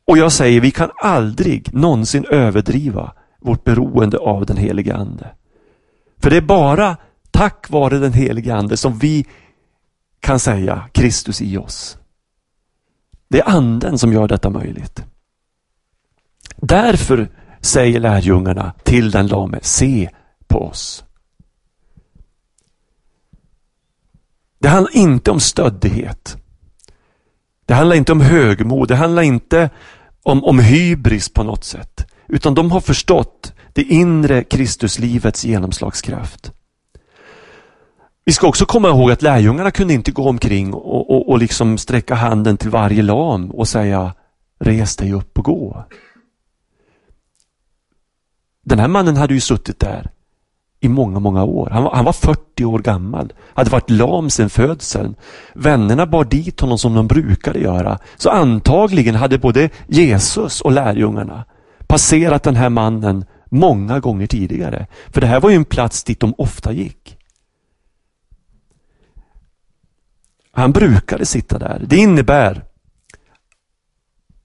Och 0.06 0.18
jag 0.18 0.32
säger, 0.32 0.60
vi 0.60 0.70
kan 0.70 0.90
aldrig 1.02 1.74
någonsin 1.74 2.24
överdriva 2.30 3.12
vårt 3.40 3.64
beroende 3.64 4.18
av 4.18 4.46
den 4.46 4.56
helige 4.56 4.96
Ande. 4.96 5.30
För 6.22 6.30
det 6.30 6.36
är 6.36 6.40
bara 6.40 6.96
tack 7.30 7.70
vare 7.70 7.98
den 7.98 8.12
helige 8.12 8.54
Ande 8.54 8.76
som 8.76 8.98
vi 8.98 9.26
kan 10.20 10.38
säga 10.38 10.88
Kristus 10.92 11.42
i 11.42 11.56
oss. 11.56 11.98
Det 13.28 13.40
är 13.40 13.48
anden 13.48 13.98
som 13.98 14.12
gör 14.12 14.28
detta 14.28 14.50
möjligt. 14.50 15.02
Därför 16.56 17.28
säger 17.60 18.00
lärjungarna 18.00 18.74
till 18.82 19.10
den 19.10 19.26
lame, 19.26 19.58
se 19.62 20.10
på 20.46 20.66
oss. 20.66 21.04
Det 24.58 24.68
handlar 24.68 24.96
inte 24.96 25.30
om 25.30 25.40
stöddighet. 25.40 26.36
Det 27.66 27.74
handlar 27.74 27.96
inte 27.96 28.12
om 28.12 28.20
högmod. 28.20 28.88
Det 28.88 28.96
handlar 28.96 29.22
inte 29.22 29.70
om, 30.22 30.44
om 30.44 30.58
hybris 30.58 31.28
på 31.28 31.42
något 31.42 31.64
sätt. 31.64 32.06
Utan 32.28 32.54
de 32.54 32.70
har 32.70 32.80
förstått 32.80 33.52
det 33.72 33.82
inre 33.82 34.44
Kristuslivets 34.44 35.44
genomslagskraft. 35.44 36.52
Vi 38.28 38.32
ska 38.32 38.48
också 38.48 38.66
komma 38.66 38.88
ihåg 38.88 39.10
att 39.10 39.22
lärjungarna 39.22 39.70
kunde 39.70 39.94
inte 39.94 40.10
gå 40.10 40.28
omkring 40.28 40.74
och, 40.74 41.10
och, 41.10 41.28
och 41.28 41.38
liksom 41.38 41.78
sträcka 41.78 42.14
handen 42.14 42.56
till 42.56 42.70
varje 42.70 43.02
lam 43.02 43.50
och 43.50 43.68
säga 43.68 44.14
res 44.60 44.96
dig 44.96 45.12
upp 45.12 45.38
och 45.38 45.44
gå. 45.44 45.84
Den 48.64 48.78
här 48.78 48.88
mannen 48.88 49.16
hade 49.16 49.34
ju 49.34 49.40
suttit 49.40 49.80
där 49.80 50.10
i 50.80 50.88
många, 50.88 51.18
många 51.18 51.44
år. 51.44 51.70
Han 51.72 51.82
var, 51.82 51.94
han 51.94 52.04
var 52.04 52.12
40 52.12 52.64
år 52.64 52.78
gammal, 52.78 53.32
hade 53.54 53.70
varit 53.70 53.90
lam 53.90 54.30
sedan 54.30 54.50
födseln. 54.50 55.14
Vännerna 55.54 56.06
bar 56.06 56.24
dit 56.24 56.60
honom 56.60 56.78
som 56.78 56.94
de 56.94 57.06
brukade 57.06 57.58
göra. 57.58 57.98
Så 58.16 58.30
antagligen 58.30 59.14
hade 59.14 59.38
både 59.38 59.70
Jesus 59.86 60.60
och 60.60 60.72
lärjungarna 60.72 61.44
passerat 61.86 62.42
den 62.42 62.56
här 62.56 62.68
mannen 62.68 63.24
många 63.50 64.00
gånger 64.00 64.26
tidigare. 64.26 64.86
För 65.10 65.20
det 65.20 65.26
här 65.26 65.40
var 65.40 65.50
ju 65.50 65.56
en 65.56 65.64
plats 65.64 66.04
dit 66.04 66.20
de 66.20 66.34
ofta 66.38 66.72
gick. 66.72 67.07
Han 70.52 70.72
brukade 70.72 71.26
sitta 71.26 71.58
där. 71.58 71.84
Det 71.86 71.96
innebär 71.96 72.64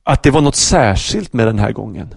att 0.04 0.24
det 0.24 0.32
var 0.32 0.42
något 0.42 0.56
särskilt 0.56 1.34
med 1.34 1.48
den 1.48 1.60
här 1.60 1.72
gången. 1.72 2.16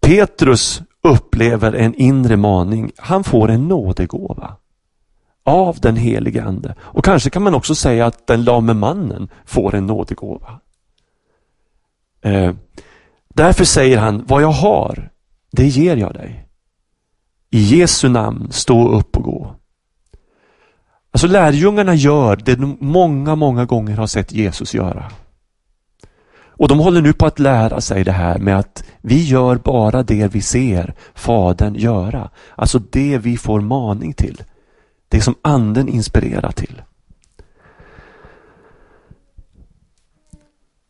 Petrus 0.00 0.82
upplever 1.02 1.72
en 1.72 1.94
inre 1.94 2.36
maning. 2.36 2.92
Han 2.96 3.24
får 3.24 3.50
en 3.50 3.68
nådegåva 3.68 4.56
av 5.44 5.80
den 5.80 5.96
helige 5.96 6.44
Ande. 6.44 6.74
Och 6.80 7.04
kanske 7.04 7.30
kan 7.30 7.42
man 7.42 7.54
också 7.54 7.74
säga 7.74 8.06
att 8.06 8.26
den 8.26 8.44
lame 8.44 8.74
mannen 8.74 9.28
får 9.44 9.74
en 9.74 9.86
nådegåva. 9.86 10.60
Eh, 12.22 12.54
därför 13.28 13.64
säger 13.64 13.98
han, 13.98 14.24
vad 14.26 14.42
jag 14.42 14.52
har, 14.52 15.10
det 15.52 15.66
ger 15.66 15.96
jag 15.96 16.14
dig. 16.14 16.48
I 17.50 17.60
Jesu 17.60 18.08
namn, 18.08 18.52
stå 18.52 18.88
upp 18.88 19.16
och 19.16 19.22
gå. 19.22 19.56
Alltså 21.14 21.26
lärjungarna 21.26 21.94
gör 21.94 22.36
det 22.36 22.54
de 22.54 22.76
många, 22.80 23.34
många 23.34 23.64
gånger 23.64 23.96
har 23.96 24.06
sett 24.06 24.32
Jesus 24.32 24.74
göra. 24.74 25.10
Och 26.46 26.68
de 26.68 26.78
håller 26.78 27.02
nu 27.02 27.12
på 27.12 27.26
att 27.26 27.38
lära 27.38 27.80
sig 27.80 28.04
det 28.04 28.12
här 28.12 28.38
med 28.38 28.58
att 28.58 28.84
vi 29.00 29.22
gör 29.22 29.56
bara 29.56 30.02
det 30.02 30.28
vi 30.28 30.40
ser 30.40 30.94
Fadern 31.14 31.74
göra. 31.74 32.30
Alltså 32.56 32.78
det 32.78 33.18
vi 33.18 33.36
får 33.36 33.60
maning 33.60 34.12
till. 34.12 34.42
Det 35.08 35.20
som 35.20 35.34
anden 35.42 35.88
inspirerar 35.88 36.52
till. 36.52 36.82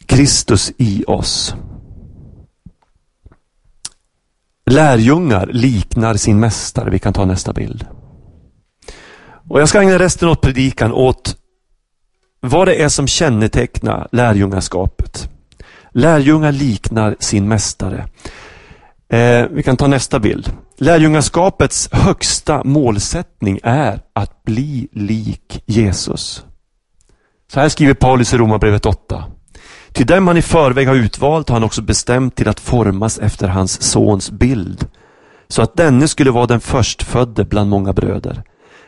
Kristus 0.07 0.73
i 0.78 1.04
oss. 1.07 1.54
Lärjungar 4.71 5.47
liknar 5.47 6.14
sin 6.14 6.40
mästare. 6.40 6.90
Vi 6.90 6.99
kan 6.99 7.12
ta 7.12 7.25
nästa 7.25 7.52
bild. 7.52 7.87
Och 9.48 9.60
Jag 9.60 9.68
ska 9.68 9.80
ägna 9.80 9.98
resten 9.98 10.28
av 10.28 10.34
predikan 10.34 10.92
åt 10.92 11.36
vad 12.40 12.68
det 12.68 12.82
är 12.82 12.88
som 12.88 13.06
kännetecknar 13.06 14.08
lärjungaskapet. 14.12 15.28
Lärjungar 15.92 16.52
liknar 16.52 17.16
sin 17.18 17.48
mästare. 17.48 18.06
Eh, 19.08 19.46
vi 19.50 19.62
kan 19.62 19.76
ta 19.76 19.86
nästa 19.86 20.18
bild. 20.18 20.52
Lärjungaskapets 20.78 21.88
högsta 21.92 22.64
målsättning 22.64 23.60
är 23.62 24.00
att 24.12 24.44
bli 24.44 24.88
lik 24.92 25.62
Jesus. 25.66 26.44
Så 27.52 27.60
här 27.60 27.68
skriver 27.68 27.94
Paulus 27.94 28.34
i 28.34 28.36
Romarbrevet 28.36 28.86
8. 28.86 29.24
Till 29.92 30.06
dem 30.06 30.26
han 30.26 30.36
i 30.36 30.42
förväg 30.42 30.88
har 30.88 30.94
utvalt 30.94 31.48
har 31.48 31.56
han 31.56 31.64
också 31.64 31.82
bestämt 31.82 32.36
till 32.36 32.48
att 32.48 32.60
formas 32.60 33.18
efter 33.18 33.48
hans 33.48 33.82
sons 33.82 34.30
bild, 34.30 34.86
så 35.48 35.62
att 35.62 35.76
denne 35.76 36.08
skulle 36.08 36.30
vara 36.30 36.46
den 36.46 36.60
förstfödde 36.60 37.44
bland 37.44 37.70
många 37.70 37.92
bröder. 37.92 38.42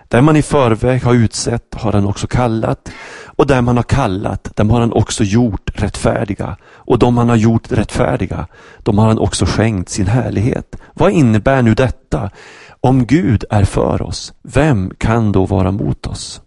Där 0.08 0.22
man 0.22 0.36
i 0.36 0.42
förväg 0.42 1.02
har 1.02 1.14
utsett 1.14 1.74
har 1.74 1.92
han 1.92 2.06
också 2.06 2.26
kallat 2.26 2.90
och 3.24 3.46
där 3.46 3.60
man 3.60 3.76
har 3.76 3.82
kallat, 3.82 4.56
dem 4.56 4.70
har 4.70 4.80
han 4.80 4.92
också 4.92 5.24
gjort 5.24 5.70
rättfärdiga 5.74 6.56
och 6.64 6.98
de 6.98 7.16
han 7.16 7.28
har 7.28 7.36
gjort 7.36 7.72
rättfärdiga, 7.72 8.46
de 8.78 8.98
har 8.98 9.06
han 9.06 9.18
också 9.18 9.44
skänkt 9.46 9.88
sin 9.88 10.06
härlighet. 10.06 10.76
Vad 10.94 11.12
innebär 11.12 11.62
nu 11.62 11.74
detta? 11.74 12.30
Om 12.80 13.06
Gud 13.06 13.44
är 13.50 13.64
för 13.64 14.02
oss, 14.02 14.32
vem 14.42 14.92
kan 14.98 15.32
då 15.32 15.46
vara 15.46 15.70
mot 15.70 16.06
oss? 16.06 16.40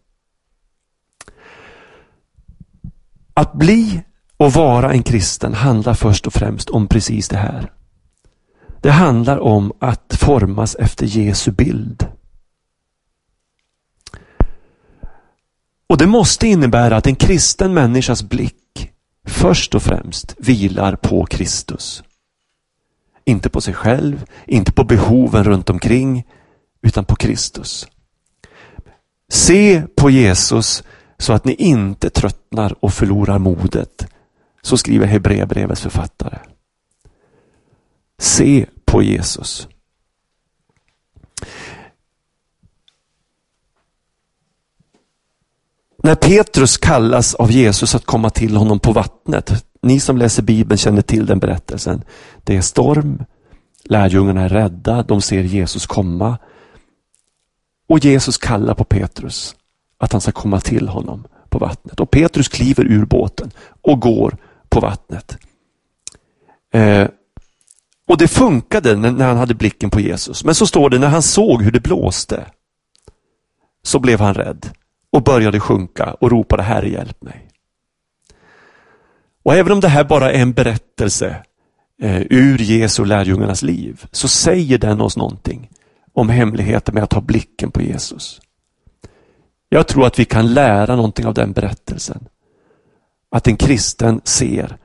Att 3.33 3.53
bli 3.53 4.03
och 4.37 4.53
vara 4.53 4.91
en 4.91 5.03
kristen 5.03 5.53
handlar 5.53 5.93
först 5.93 6.27
och 6.27 6.33
främst 6.33 6.69
om 6.69 6.87
precis 6.87 7.29
det 7.29 7.37
här. 7.37 7.71
Det 8.81 8.91
handlar 8.91 9.37
om 9.39 9.73
att 9.79 10.15
formas 10.19 10.75
efter 10.75 11.05
Jesu 11.05 11.51
bild. 11.51 12.07
Och 15.89 15.97
det 15.97 16.07
måste 16.07 16.47
innebära 16.47 16.97
att 16.97 17.07
en 17.07 17.15
kristen 17.15 17.73
människas 17.73 18.23
blick 18.23 18.91
först 19.27 19.75
och 19.75 19.83
främst 19.83 20.35
vilar 20.37 20.95
på 20.95 21.25
Kristus. 21.25 22.03
Inte 23.25 23.49
på 23.49 23.61
sig 23.61 23.73
själv, 23.73 24.25
inte 24.45 24.71
på 24.71 24.83
behoven 24.83 25.43
runt 25.43 25.69
omkring, 25.69 26.27
utan 26.81 27.05
på 27.05 27.15
Kristus. 27.15 27.87
Se 29.31 29.83
på 29.95 30.09
Jesus 30.09 30.83
så 31.17 31.33
att 31.33 31.45
ni 31.45 31.53
inte 31.53 32.09
tröttnar 32.09 32.75
och 32.79 32.93
förlorar 32.93 33.39
modet. 33.39 34.07
Så 34.61 34.77
skriver 34.77 35.07
Hebreerbrevets 35.07 35.81
författare. 35.81 36.37
Se 38.19 38.65
på 38.85 39.03
Jesus. 39.03 39.67
När 46.03 46.15
Petrus 46.15 46.77
kallas 46.77 47.35
av 47.35 47.51
Jesus 47.51 47.95
att 47.95 48.05
komma 48.05 48.29
till 48.29 48.55
honom 48.55 48.79
på 48.79 48.91
vattnet, 48.91 49.65
ni 49.81 49.99
som 49.99 50.17
läser 50.17 50.43
Bibeln 50.43 50.77
känner 50.77 51.01
till 51.01 51.25
den 51.25 51.39
berättelsen. 51.39 52.03
Det 52.43 52.57
är 52.57 52.61
storm, 52.61 53.23
lärjungarna 53.83 54.41
är 54.41 54.49
rädda, 54.49 55.03
de 55.03 55.21
ser 55.21 55.43
Jesus 55.43 55.85
komma. 55.85 56.37
Och 57.89 57.99
Jesus 57.99 58.37
kallar 58.37 58.73
på 58.73 58.83
Petrus 58.83 59.55
att 59.97 60.11
han 60.11 60.21
ska 60.21 60.31
komma 60.31 60.59
till 60.59 60.87
honom 60.87 61.27
på 61.49 61.59
vattnet. 61.59 61.99
Och 61.99 62.11
Petrus 62.11 62.47
kliver 62.47 62.83
ur 62.83 63.05
båten 63.05 63.51
och 63.81 64.01
går 64.01 64.37
på 64.69 64.79
vattnet. 64.79 65.37
Eh, 66.73 67.07
och 68.07 68.17
det 68.17 68.27
funkade 68.27 68.95
när 68.95 69.27
han 69.27 69.37
hade 69.37 69.53
blicken 69.53 69.89
på 69.89 69.99
Jesus. 69.99 70.43
Men 70.43 70.55
så 70.55 70.67
står 70.67 70.89
det, 70.89 70.99
när 70.99 71.07
han 71.07 71.21
såg 71.21 71.63
hur 71.63 71.71
det 71.71 71.79
blåste, 71.79 72.45
så 73.83 73.99
blev 73.99 74.19
han 74.19 74.33
rädd 74.33 74.69
och 75.11 75.23
började 75.23 75.59
sjunka 75.59 76.15
och 76.19 76.31
ropade 76.31 76.63
Herre 76.63 76.89
hjälp 76.89 77.23
mig. 77.23 77.47
Och 79.43 79.55
även 79.55 79.71
om 79.71 79.79
det 79.79 79.87
här 79.87 80.03
bara 80.03 80.31
är 80.31 80.41
en 80.41 80.53
berättelse 80.53 81.43
eh, 82.01 82.21
ur 82.29 82.57
Jesu 82.57 83.05
lärjungarnas 83.05 83.61
liv, 83.61 84.05
så 84.11 84.27
säger 84.27 84.77
den 84.77 85.01
oss 85.01 85.17
någonting 85.17 85.69
om 86.13 86.29
hemligheten 86.29 86.93
med 86.93 87.03
att 87.03 87.13
ha 87.13 87.21
blicken 87.21 87.71
på 87.71 87.81
Jesus. 87.81 88.41
Jag 89.69 89.87
tror 89.87 90.05
att 90.05 90.19
vi 90.19 90.25
kan 90.25 90.53
lära 90.53 90.95
någonting 90.95 91.25
av 91.25 91.33
den 91.33 91.51
berättelsen. 91.51 92.27
Att 93.31 93.47
en 93.47 93.57
kristen 93.57 94.21
ser 94.23 94.77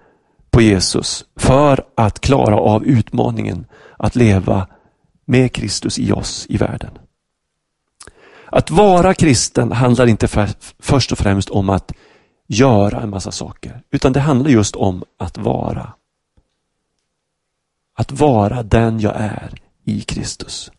på 0.50 0.60
Jesus 0.60 1.24
för 1.36 1.84
att 1.94 2.20
klara 2.20 2.56
av 2.56 2.84
utmaningen 2.84 3.66
att 3.98 4.16
leva 4.16 4.66
med 5.24 5.52
Kristus 5.52 5.98
i 5.98 6.12
oss 6.12 6.46
i 6.48 6.56
världen. 6.56 6.90
Att 8.54 8.70
vara 8.70 9.14
kristen 9.14 9.72
handlar 9.72 10.06
inte 10.06 10.28
för, 10.28 10.48
först 10.78 11.12
och 11.12 11.18
främst 11.18 11.50
om 11.50 11.70
att 11.70 11.92
göra 12.46 13.00
en 13.00 13.10
massa 13.10 13.30
saker, 13.30 13.82
utan 13.90 14.12
det 14.12 14.20
handlar 14.20 14.50
just 14.50 14.76
om 14.76 15.04
att 15.18 15.38
vara. 15.38 15.92
Att 17.96 18.12
vara 18.12 18.62
den 18.62 19.00
jag 19.00 19.14
är 19.16 19.54
i 19.84 20.00
Kristus. 20.00 20.70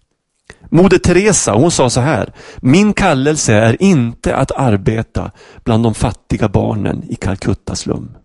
Moder 0.69 0.97
Teresa, 0.97 1.53
hon 1.53 1.71
sa 1.71 1.89
så 1.89 1.99
här, 1.99 2.33
min 2.57 2.93
kallelse 2.93 3.53
är 3.53 3.81
inte 3.81 4.35
att 4.35 4.51
arbeta 4.51 5.31
bland 5.63 5.83
de 5.83 5.93
fattiga 5.93 6.49
barnen 6.49 7.03
i 7.09 7.15
Calcuttas 7.15 7.79
slum. 7.79 8.17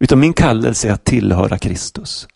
Utan 0.00 0.20
min 0.20 0.32
kallelse 0.32 0.88
är 0.88 0.92
att 0.92 1.04
tillhöra 1.04 1.58
Kristus. 1.58 2.28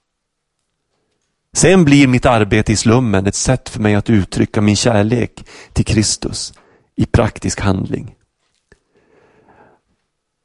Sen 1.56 1.84
blir 1.84 2.06
mitt 2.06 2.26
arbete 2.26 2.72
i 2.72 2.76
slummen 2.76 3.26
ett 3.26 3.34
sätt 3.34 3.68
för 3.68 3.80
mig 3.80 3.94
att 3.94 4.10
uttrycka 4.10 4.60
min 4.60 4.76
kärlek 4.76 5.44
till 5.72 5.84
Kristus 5.84 6.54
i 6.96 7.06
praktisk 7.06 7.60
handling. 7.60 8.14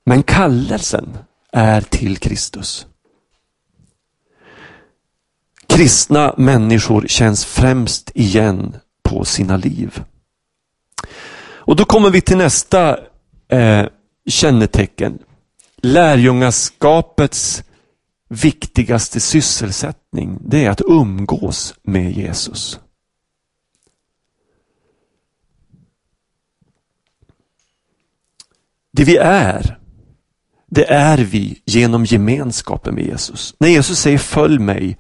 Men 0.05 0.23
kallelsen 0.23 1.17
är 1.51 1.81
till 1.81 2.17
Kristus. 2.17 2.87
Kristna 5.67 6.33
människor 6.37 7.05
känns 7.07 7.45
främst 7.45 8.11
igen 8.13 8.75
på 9.03 9.25
sina 9.25 9.57
liv. 9.57 10.03
Och 11.39 11.75
då 11.75 11.85
kommer 11.85 12.09
vi 12.09 12.21
till 12.21 12.37
nästa 12.37 12.99
eh, 13.47 13.85
kännetecken. 14.29 15.19
Lärjungaskapets 15.81 17.63
viktigaste 18.27 19.19
sysselsättning, 19.19 20.37
det 20.41 20.65
är 20.65 20.69
att 20.69 20.81
umgås 20.81 21.73
med 21.83 22.11
Jesus. 22.11 22.79
Det 28.91 29.03
vi 29.03 29.17
är, 29.17 29.77
det 30.69 30.91
är 30.91 31.17
vi 31.17 31.61
genom 31.65 32.05
gemenskapen 32.05 32.95
med 32.95 33.05
Jesus. 33.05 33.55
När 33.59 33.67
Jesus 33.67 33.99
säger 33.99 34.17
följ 34.17 34.59
mig 34.59 34.97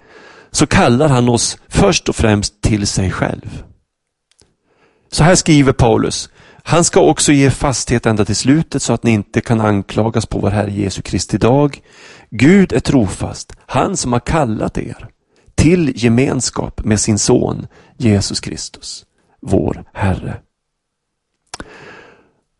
så 0.51 0.67
kallar 0.67 1.09
han 1.09 1.29
oss 1.29 1.57
först 1.67 2.09
och 2.09 2.15
främst 2.15 2.61
till 2.61 2.87
sig 2.87 3.11
själv. 3.11 3.63
Så 5.11 5.23
här 5.23 5.35
skriver 5.35 5.73
Paulus. 5.73 6.29
Han 6.69 6.83
ska 6.83 6.99
också 6.99 7.31
ge 7.31 7.51
fasthet 7.51 8.05
ända 8.05 8.25
till 8.25 8.35
slutet 8.35 8.81
så 8.81 8.93
att 8.93 9.03
ni 9.03 9.11
inte 9.11 9.41
kan 9.41 9.61
anklagas 9.61 10.25
på 10.25 10.39
vår 10.39 10.49
Herre 10.49 10.71
Jesu 10.71 11.01
Kristi 11.01 11.37
dag. 11.37 11.81
Gud 12.29 12.73
är 12.73 12.79
trofast, 12.79 13.53
han 13.65 13.97
som 13.97 14.13
har 14.13 14.19
kallat 14.19 14.77
er 14.77 15.07
till 15.55 16.03
gemenskap 16.03 16.83
med 16.83 16.99
sin 16.99 17.19
son 17.19 17.67
Jesus 17.97 18.39
Kristus, 18.39 19.05
vår 19.41 19.83
Herre. 19.93 20.39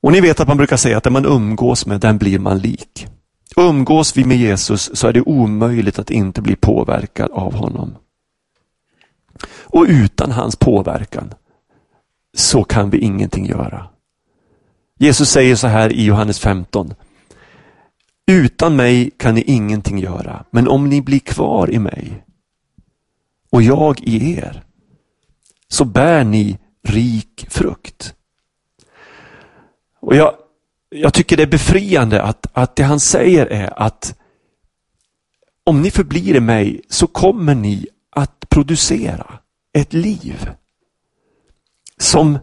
Och 0.02 0.12
ni 0.12 0.22
vet 0.22 0.40
att 0.40 0.48
man 0.48 0.58
brukar 0.58 0.78
säga 0.78 0.98
att 0.98 1.04
den 1.04 1.14
man 1.14 1.26
umgås 1.26 1.86
med, 1.86 2.02
den 2.02 2.18
blir 2.18 2.40
man 2.40 2.60
lik. 2.60 3.08
Umgås 3.56 4.18
vi 4.18 4.26
med 4.26 4.38
Jesus 4.38 4.92
så 4.94 5.08
är 5.08 5.14
det 5.14 5.22
omöjligt 5.22 6.00
att 6.00 6.12
inte 6.12 6.42
bli 6.42 6.56
påverkad 6.56 7.32
av 7.32 7.54
honom. 7.54 7.96
Och 9.62 9.86
utan 9.88 10.32
hans 10.32 10.56
påverkan 10.56 11.34
så 12.38 12.64
kan 12.64 12.90
vi 12.90 12.98
ingenting 12.98 13.46
göra. 13.46 13.88
Jesus 14.98 15.30
säger 15.30 15.56
så 15.56 15.68
här 15.68 15.94
i 15.94 16.06
Johannes 16.06 16.40
15. 16.40 16.94
Utan 18.28 18.76
mig 18.76 19.12
kan 19.18 19.36
ni 19.36 19.42
ingenting 19.42 20.00
göra, 20.00 20.46
men 20.52 20.68
om 20.68 20.90
ni 20.90 21.02
blir 21.02 21.20
kvar 21.20 21.72
i 21.72 21.80
mig 21.80 22.24
och 23.50 23.62
jag 23.62 24.02
i 24.02 24.34
er, 24.38 24.64
så 25.68 25.86
bär 25.86 26.24
ni 26.24 26.58
rik 26.84 27.48
frukt. 27.50 28.14
Och 30.00 30.16
jag, 30.16 30.34
jag 30.90 31.14
tycker 31.14 31.38
det 31.38 31.44
är 31.44 31.48
befriande 31.48 32.22
att, 32.22 32.48
att 32.54 32.76
det 32.76 32.84
han 32.84 33.00
säger 33.00 33.46
är 33.46 33.80
att 33.84 34.16
om 35.64 35.82
ni 35.82 35.92
förblir 35.92 36.36
i 36.36 36.40
mig 36.40 36.82
så 36.90 37.08
kommer 37.08 37.56
ni 37.56 37.88
att 38.10 38.50
producera 38.50 39.40
ett 39.74 39.94
liv 39.94 40.50
som, 41.98 42.40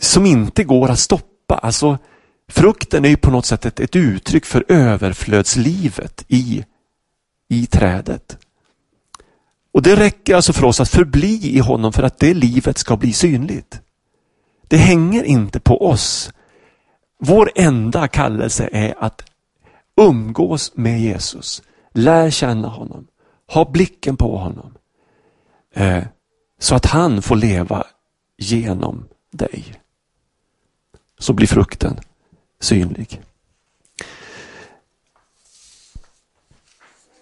som 0.00 0.26
inte 0.26 0.64
går 0.64 0.90
att 0.90 0.98
stoppa. 0.98 1.54
Alltså, 1.54 1.98
frukten 2.48 3.04
är 3.04 3.08
ju 3.08 3.16
på 3.16 3.30
något 3.30 3.46
sätt 3.46 3.66
ett, 3.66 3.80
ett 3.80 3.96
uttryck 3.96 4.44
för 4.44 4.64
överflödslivet 4.68 6.24
i, 6.28 6.64
i 7.48 7.66
trädet. 7.66 8.38
Och 9.72 9.82
Det 9.82 9.96
räcker 9.96 10.34
alltså 10.34 10.52
för 10.52 10.64
oss 10.64 10.80
att 10.80 10.88
förbli 10.88 11.56
i 11.56 11.58
honom 11.58 11.92
för 11.92 12.02
att 12.02 12.18
det 12.18 12.34
livet 12.34 12.78
ska 12.78 12.96
bli 12.96 13.12
synligt. 13.12 13.80
Det 14.68 14.76
hänger 14.76 15.24
inte 15.24 15.60
på 15.60 15.86
oss 15.86 16.30
vår 17.18 17.50
enda 17.54 18.08
kallelse 18.08 18.68
är 18.72 18.94
att 18.98 19.22
umgås 19.96 20.72
med 20.74 21.00
Jesus. 21.00 21.62
Lär 21.92 22.30
känna 22.30 22.68
honom. 22.68 23.06
Ha 23.52 23.70
blicken 23.70 24.16
på 24.16 24.36
honom. 24.36 24.74
Eh, 25.74 26.04
så 26.58 26.74
att 26.74 26.86
han 26.86 27.22
får 27.22 27.36
leva 27.36 27.86
genom 28.38 29.08
dig. 29.32 29.64
Så 31.18 31.32
blir 31.32 31.46
frukten 31.46 32.00
synlig. 32.60 33.22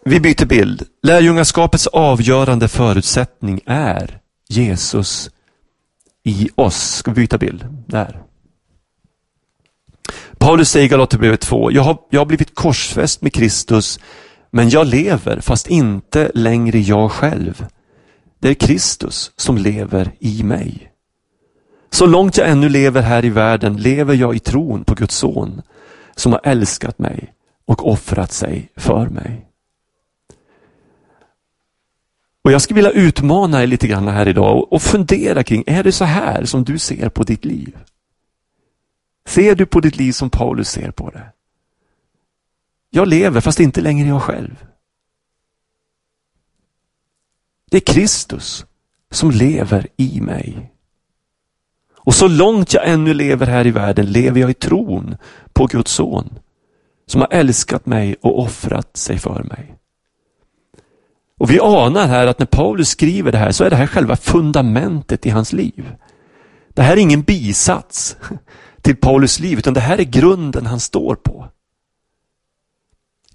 Vi 0.05 0.21
byter 0.21 0.47
bild. 0.47 0.83
Lärjungaskapets 1.03 1.87
avgörande 1.87 2.69
förutsättning 2.69 3.61
är 3.67 4.21
Jesus 4.49 5.31
i 6.23 6.49
oss. 6.55 6.95
Ska 6.97 7.11
vi 7.11 7.21
byta 7.21 7.39
bild? 7.39 7.67
Där. 7.87 8.23
Paulus 10.39 10.71
säger 10.71 10.87
i 10.87 10.89
Galaterbrevet 10.89 11.41
2, 11.41 11.73
jag 11.73 11.83
har, 11.83 11.99
jag 12.11 12.21
har 12.21 12.27
blivit 12.27 12.55
korsfäst 12.55 13.23
med 13.23 13.33
Kristus, 13.33 14.01
men 14.51 14.69
jag 14.69 14.87
lever, 14.87 15.41
fast 15.41 15.67
inte 15.67 16.31
längre 16.35 16.79
jag 16.79 17.13
själv. 17.13 17.67
Det 18.39 18.49
är 18.49 18.55
Kristus 18.55 19.33
som 19.37 19.59
lever 19.59 20.13
i 20.19 20.43
mig. 20.43 20.94
Så 21.95 22.07
långt 22.07 22.37
jag 22.37 22.49
ännu 22.51 22.69
lever 22.69 23.03
här 23.03 23.25
i 23.25 23.31
världen 23.31 23.77
lever 23.77 24.15
jag 24.15 24.37
i 24.37 24.39
tron 24.39 24.85
på 24.85 24.95
Guds 24.95 25.17
son, 25.17 25.63
som 26.15 26.33
har 26.33 26.41
älskat 26.45 26.99
mig 26.99 27.35
och 27.65 27.91
offrat 27.91 28.33
sig 28.33 28.73
för 28.77 29.07
mig. 29.07 29.47
Och 32.43 32.53
Jag 32.53 32.63
skulle 32.63 32.77
vilja 32.77 32.91
utmana 32.91 33.63
er 33.63 33.67
lite 33.67 33.87
grann 33.87 34.09
här 34.09 34.29
idag 34.29 34.73
och 34.73 34.83
fundera 34.83 35.43
kring, 35.43 35.65
är 35.67 35.83
det 35.83 35.93
så 35.93 36.05
här 36.05 36.45
som 36.45 36.65
du 36.65 36.79
ser 36.79 37.09
på 37.09 37.23
ditt 37.23 37.45
liv? 37.45 37.79
Ser 39.27 39.55
du 39.55 39.67
på 39.67 39.81
ditt 39.81 39.97
liv 39.97 40.13
som 40.13 40.31
Paulus 40.31 40.69
ser 40.69 40.91
på 40.91 41.11
det? 41.11 41.33
Jag 42.91 43.09
lever 43.09 43.41
fast 43.41 43.61
inte 43.61 43.81
längre 43.81 44.09
jag 44.09 44.23
själv. 44.23 44.67
Det 47.71 47.77
är 47.77 47.95
Kristus 47.95 48.67
som 49.11 49.31
lever 49.31 49.87
i 49.97 50.21
mig. 50.21 50.74
Och 52.05 52.15
så 52.15 52.29
långt 52.29 52.75
jag 52.75 52.89
ännu 52.89 53.15
lever 53.15 53.47
här 53.47 53.67
i 53.67 53.71
världen 53.71 54.07
lever 54.07 54.41
jag 54.41 54.51
i 54.51 54.55
tron 54.55 55.17
på 55.53 55.67
Guds 55.67 55.93
son 55.93 56.39
som 57.07 57.21
har 57.21 57.29
älskat 57.31 57.87
mig 57.87 58.17
och 58.21 58.39
offrat 58.39 58.97
sig 58.97 59.19
för 59.19 59.43
mig. 59.43 59.75
Och 61.39 61.51
Vi 61.51 61.61
anar 61.61 62.07
här 62.07 62.27
att 62.27 62.39
när 62.39 62.47
Paulus 62.47 62.89
skriver 62.89 63.33
det 63.33 63.39
här 63.39 63.53
så 63.53 63.65
är 63.65 63.71
det 63.71 63.77
här 63.77 63.87
själva 63.87 64.17
fundamentet 64.17 65.27
i 65.27 65.31
hans 65.31 65.53
liv. 65.53 65.93
Det 66.69 66.83
här 66.83 66.93
är 66.93 67.01
ingen 67.01 67.23
bisats 67.23 68.17
till 68.83 68.97
Paulus 68.97 69.41
liv, 69.41 69.59
utan 69.59 69.75
det 69.75 69.81
här 69.81 69.99
är 69.99 70.05
grunden 70.05 70.67
han 70.67 70.81
står 70.81 71.15
på. 71.15 71.49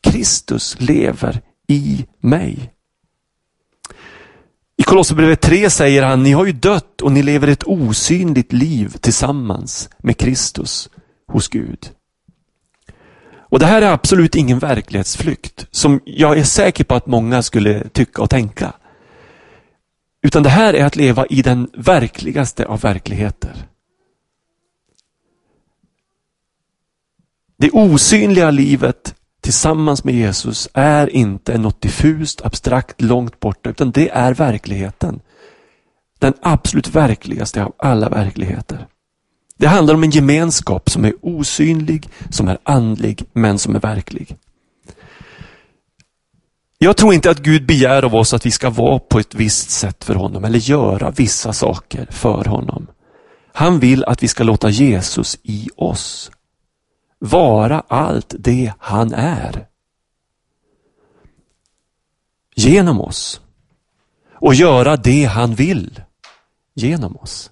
Kristus 0.02 0.78
lever 0.80 1.42
i 1.68 2.06
mig. 2.20 2.74
I 4.80 4.84
Kolosserbrevet 4.84 5.42
3 5.42 5.70
säger 5.70 6.04
han, 6.04 6.24
ni 6.24 6.32
har 6.32 6.46
ju 6.46 6.52
dött 6.52 7.02
och 7.02 7.12
ni 7.12 7.24
lever 7.24 7.48
ett 7.48 7.64
osynligt 7.64 8.54
liv 8.54 8.98
tillsammans 9.02 9.90
med 9.98 10.18
Kristus 10.18 10.90
hos 11.28 11.48
Gud. 11.48 11.90
Och 13.38 13.60
Det 13.60 13.66
här 13.66 13.82
är 13.82 13.92
absolut 13.92 14.36
ingen 14.36 14.60
verklighetsflykt 14.60 15.68
som 15.72 16.02
jag 16.06 16.38
är 16.38 16.44
säker 16.44 16.84
på 16.84 16.96
att 16.96 17.08
många 17.08 17.42
skulle 17.42 17.90
tycka 17.90 18.22
och 18.22 18.30
tänka. 18.30 18.74
Utan 20.22 20.44
det 20.44 20.50
här 20.50 20.74
är 20.74 20.86
att 20.86 20.96
leva 20.96 21.26
i 21.26 21.42
den 21.42 21.70
verkligaste 21.74 22.66
av 22.66 22.82
verkligheter. 22.82 23.54
Det 27.58 27.72
osynliga 27.72 28.52
livet 28.52 28.99
tillsammans 29.50 30.04
med 30.04 30.16
Jesus 30.16 30.70
är 30.74 31.10
inte 31.10 31.58
något 31.58 31.82
diffust, 31.82 32.42
abstrakt, 32.42 33.02
långt 33.02 33.40
borta, 33.40 33.70
utan 33.70 33.92
det 33.92 34.10
är 34.10 34.34
verkligheten. 34.34 35.20
Den 36.20 36.34
absolut 36.42 36.96
verkligaste 36.96 37.64
av 37.64 37.74
alla 37.78 38.10
verkligheter. 38.10 38.88
Det 39.58 39.68
handlar 39.68 39.94
om 39.94 40.04
en 40.04 40.10
gemenskap 40.10 40.90
som 40.90 41.06
är 41.06 41.14
osynlig, 41.22 42.10
som 42.30 42.48
är 42.48 42.58
andlig, 42.64 43.24
men 43.34 43.60
som 43.60 43.76
är 43.76 43.80
verklig. 43.80 44.36
Jag 46.78 46.98
tror 46.98 47.14
inte 47.14 47.32
att 47.32 47.40
Gud 47.40 47.66
begär 47.66 48.06
av 48.06 48.16
oss 48.16 48.34
att 48.34 48.46
vi 48.46 48.52
ska 48.52 48.70
vara 48.70 49.00
på 49.00 49.20
ett 49.20 49.36
visst 49.36 49.70
sätt 49.70 50.04
för 50.04 50.16
honom 50.16 50.44
eller 50.44 50.60
göra 50.60 51.12
vissa 51.12 51.54
saker 51.54 52.08
för 52.10 52.46
honom. 52.46 52.88
Han 53.54 53.80
vill 53.80 54.04
att 54.04 54.24
vi 54.24 54.28
ska 54.28 54.44
låta 54.44 54.70
Jesus 54.70 55.38
i 55.44 55.70
oss 55.76 56.32
vara 57.20 57.84
allt 57.88 58.36
det 58.40 58.74
han 58.80 59.14
är. 59.14 59.68
Genom 62.56 63.02
oss. 63.02 63.42
Och 64.34 64.54
göra 64.56 64.98
det 64.98 65.24
han 65.24 65.56
vill 65.56 66.02
genom 66.74 67.18
oss. 67.18 67.52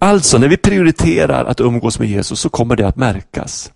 Alltså, 0.00 0.38
när 0.38 0.48
vi 0.48 0.56
prioriterar 0.56 1.44
att 1.44 1.60
umgås 1.60 1.98
med 1.98 2.08
Jesus 2.08 2.40
så 2.40 2.48
kommer 2.48 2.76
det 2.76 2.88
att 2.88 2.96
märkas. 2.96 3.72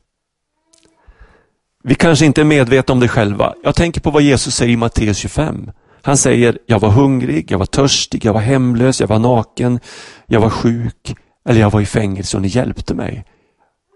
Vi 1.83 1.95
kanske 1.95 2.27
inte 2.27 2.41
är 2.41 2.45
medvetna 2.45 2.93
om 2.93 3.01
det 3.01 3.09
själva. 3.09 3.55
Jag 3.63 3.75
tänker 3.75 4.01
på 4.01 4.11
vad 4.11 4.23
Jesus 4.23 4.55
säger 4.55 4.73
i 4.73 4.77
Matteus 4.77 5.19
25. 5.19 5.71
Han 6.03 6.17
säger, 6.17 6.59
jag 6.67 6.81
var 6.81 6.91
hungrig, 6.91 7.51
jag 7.51 7.59
var 7.59 7.67
törstig, 7.67 8.25
jag 8.25 8.33
var 8.33 8.41
hemlös, 8.41 9.01
jag 9.01 9.09
var 9.09 9.19
naken, 9.19 9.81
jag 10.27 10.41
var 10.41 10.51
sjuk 10.51 11.17
eller 11.49 11.61
jag 11.61 11.71
var 11.71 11.81
i 11.81 11.87
fängelse 11.87 12.37
och 12.37 12.43
ni 12.43 12.49
hjälpte 12.49 12.95
mig. 12.95 13.25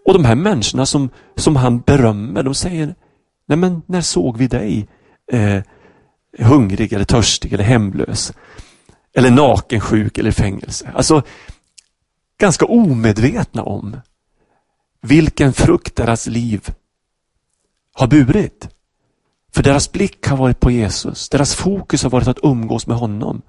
Och 0.06 0.14
de 0.14 0.24
här 0.24 0.34
människorna 0.34 0.86
som, 0.86 1.10
som 1.36 1.56
han 1.56 1.80
berömmer, 1.80 2.42
de 2.42 2.54
säger, 2.54 2.94
nej 3.46 3.58
men 3.58 3.82
när 3.86 4.00
såg 4.00 4.36
vi 4.36 4.46
dig 4.46 4.88
eh, 5.32 5.62
hungrig 6.38 6.92
eller 6.92 7.04
törstig 7.04 7.52
eller 7.52 7.64
hemlös? 7.64 8.32
Eller 9.14 9.30
naken, 9.30 9.80
sjuk 9.80 10.18
eller 10.18 10.30
i 10.30 10.32
fängelse. 10.32 10.92
Alltså, 10.94 11.22
ganska 12.38 12.64
omedvetna 12.66 13.62
om 13.62 13.96
vilken 15.00 15.52
frukt 15.52 15.96
deras 15.96 16.26
liv 16.26 16.68
har 17.92 18.06
burit. 18.06 18.68
För 19.54 19.62
deras 19.62 19.92
blick 19.92 20.26
har 20.26 20.36
varit 20.36 20.60
på 20.60 20.70
Jesus. 20.70 21.28
Deras 21.28 21.54
fokus 21.54 22.02
har 22.02 22.10
varit 22.10 22.28
att 22.28 22.38
umgås 22.42 22.86
med 22.86 22.96
honom. 22.96 23.42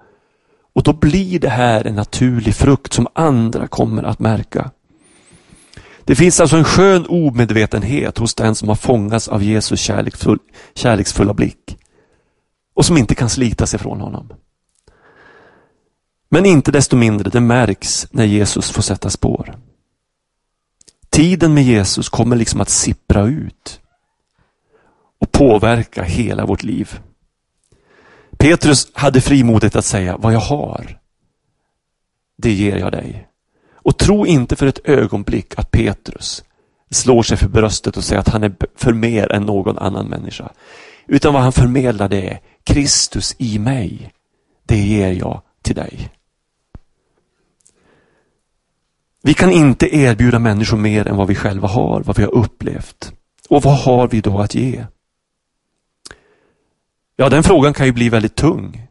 Och 0.75 0.83
då 0.83 0.93
blir 0.93 1.39
det 1.39 1.49
här 1.49 1.87
en 1.87 1.95
naturlig 1.95 2.55
frukt 2.55 2.93
som 2.93 3.07
andra 3.13 3.67
kommer 3.67 4.03
att 4.03 4.19
märka. 4.19 4.71
Det 6.05 6.15
finns 6.15 6.39
alltså 6.39 6.57
en 6.57 6.63
skön 6.63 7.05
omedvetenhet 7.09 8.17
hos 8.17 8.35
den 8.35 8.55
som 8.55 8.67
har 8.69 8.75
fångats 8.75 9.27
av 9.27 9.43
Jesus 9.43 9.79
kärleksfull, 9.79 10.39
kärleksfulla 10.73 11.33
blick 11.33 11.77
och 12.73 12.85
som 12.85 12.97
inte 12.97 13.15
kan 13.15 13.29
slita 13.29 13.65
sig 13.65 13.79
från 13.79 14.01
honom. 14.01 14.33
Men 16.29 16.45
inte 16.45 16.71
desto 16.71 16.95
mindre, 16.95 17.29
det 17.29 17.39
märks 17.39 18.07
när 18.11 18.25
Jesus 18.25 18.71
får 18.71 18.81
sätta 18.81 19.09
spår. 19.09 19.55
Tiden 21.09 21.53
med 21.53 21.63
Jesus 21.63 22.09
kommer 22.09 22.35
liksom 22.35 22.61
att 22.61 22.69
sippra 22.69 23.25
ut 23.25 23.79
och 25.19 25.31
påverka 25.31 26.03
hela 26.03 26.45
vårt 26.45 26.63
liv. 26.63 26.99
Petrus 28.43 28.87
hade 28.93 29.21
frimodet 29.21 29.75
att 29.75 29.85
säga, 29.85 30.17
vad 30.17 30.33
jag 30.33 30.39
har, 30.39 30.99
det 32.37 32.51
ger 32.51 32.77
jag 32.77 32.91
dig. 32.91 33.27
Och 33.73 33.97
tro 33.97 34.25
inte 34.25 34.55
för 34.55 34.67
ett 34.67 34.89
ögonblick 34.89 35.53
att 35.57 35.71
Petrus 35.71 36.43
slår 36.91 37.23
sig 37.23 37.37
för 37.37 37.47
bröstet 37.47 37.97
och 37.97 38.03
säger 38.03 38.19
att 38.19 38.29
han 38.29 38.43
är 38.43 38.55
för 38.75 38.93
mer 38.93 39.31
än 39.31 39.43
någon 39.43 39.77
annan 39.77 40.07
människa. 40.07 40.51
Utan 41.07 41.33
vad 41.33 41.43
han 41.43 41.51
förmedlar 41.51 42.09
det 42.09 42.29
är 42.29 42.39
Kristus 42.63 43.35
i 43.37 43.59
mig. 43.59 44.13
Det 44.65 44.79
ger 44.79 45.11
jag 45.11 45.41
till 45.61 45.75
dig. 45.75 46.09
Vi 49.21 49.33
kan 49.33 49.51
inte 49.51 49.95
erbjuda 49.95 50.39
människor 50.39 50.77
mer 50.77 51.07
än 51.07 51.15
vad 51.15 51.27
vi 51.27 51.35
själva 51.35 51.67
har, 51.67 52.01
vad 52.05 52.17
vi 52.17 52.23
har 52.23 52.35
upplevt. 52.35 53.13
Och 53.49 53.63
vad 53.63 53.77
har 53.77 54.07
vi 54.07 54.21
då 54.21 54.39
att 54.39 54.55
ge? 54.55 54.85
Ja, 57.15 57.29
den 57.29 57.43
frågan 57.43 57.73
kan 57.73 57.85
ju 57.85 57.91
bli 57.91 58.09
väldigt 58.09 58.35
tung. 58.35 58.87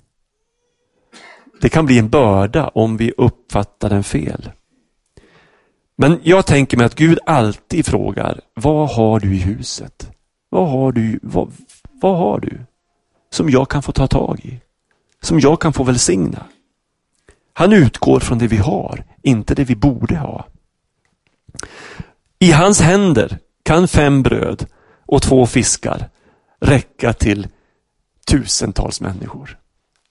Det 1.61 1.69
kan 1.69 1.87
bli 1.87 1.99
en 1.99 2.09
börda 2.09 2.69
om 2.69 2.97
vi 2.97 3.13
uppfattar 3.17 3.91
den 3.91 4.05
fel. 4.05 4.51
Men 5.97 6.21
jag 6.23 6.47
tänker 6.47 6.77
mig 6.77 6.87
att 6.87 6.95
Gud 6.95 7.19
alltid 7.27 7.87
frågar, 7.87 8.41
vad 8.55 8.91
har 8.91 9.21
du 9.21 9.35
i 9.35 9.39
huset? 9.39 10.11
Vad 10.49 10.71
har 10.71 10.93
du, 10.93 11.21
vad, 11.23 11.53
vad 12.01 12.19
har 12.19 12.41
du 12.41 12.61
som 13.31 13.51
jag 13.51 13.69
kan 13.69 13.83
få 13.83 13.93
ta 13.93 14.07
tag 14.07 14.41
i? 14.41 14.61
Som 15.21 15.41
jag 15.41 15.61
kan 15.61 15.73
få 15.73 15.85
välsigna? 15.85 16.45
Han 17.53 17.73
utgår 17.73 18.21
från 18.21 18.39
det 18.39 18.47
vi 18.47 18.57
har, 18.57 19.05
inte 19.23 19.55
det 19.55 19.65
vi 19.65 19.77
borde 19.77 20.17
ha. 20.17 20.47
I 22.39 22.53
hans 22.53 22.81
händer 22.81 23.39
kan 23.63 23.89
fem 23.89 24.23
bröd 24.23 24.67
och 25.07 25.23
två 25.23 25.47
fiskar 25.47 26.09
räcka 26.61 27.13
till 27.13 27.49
tusentals 28.27 29.01
människor. 29.01 29.59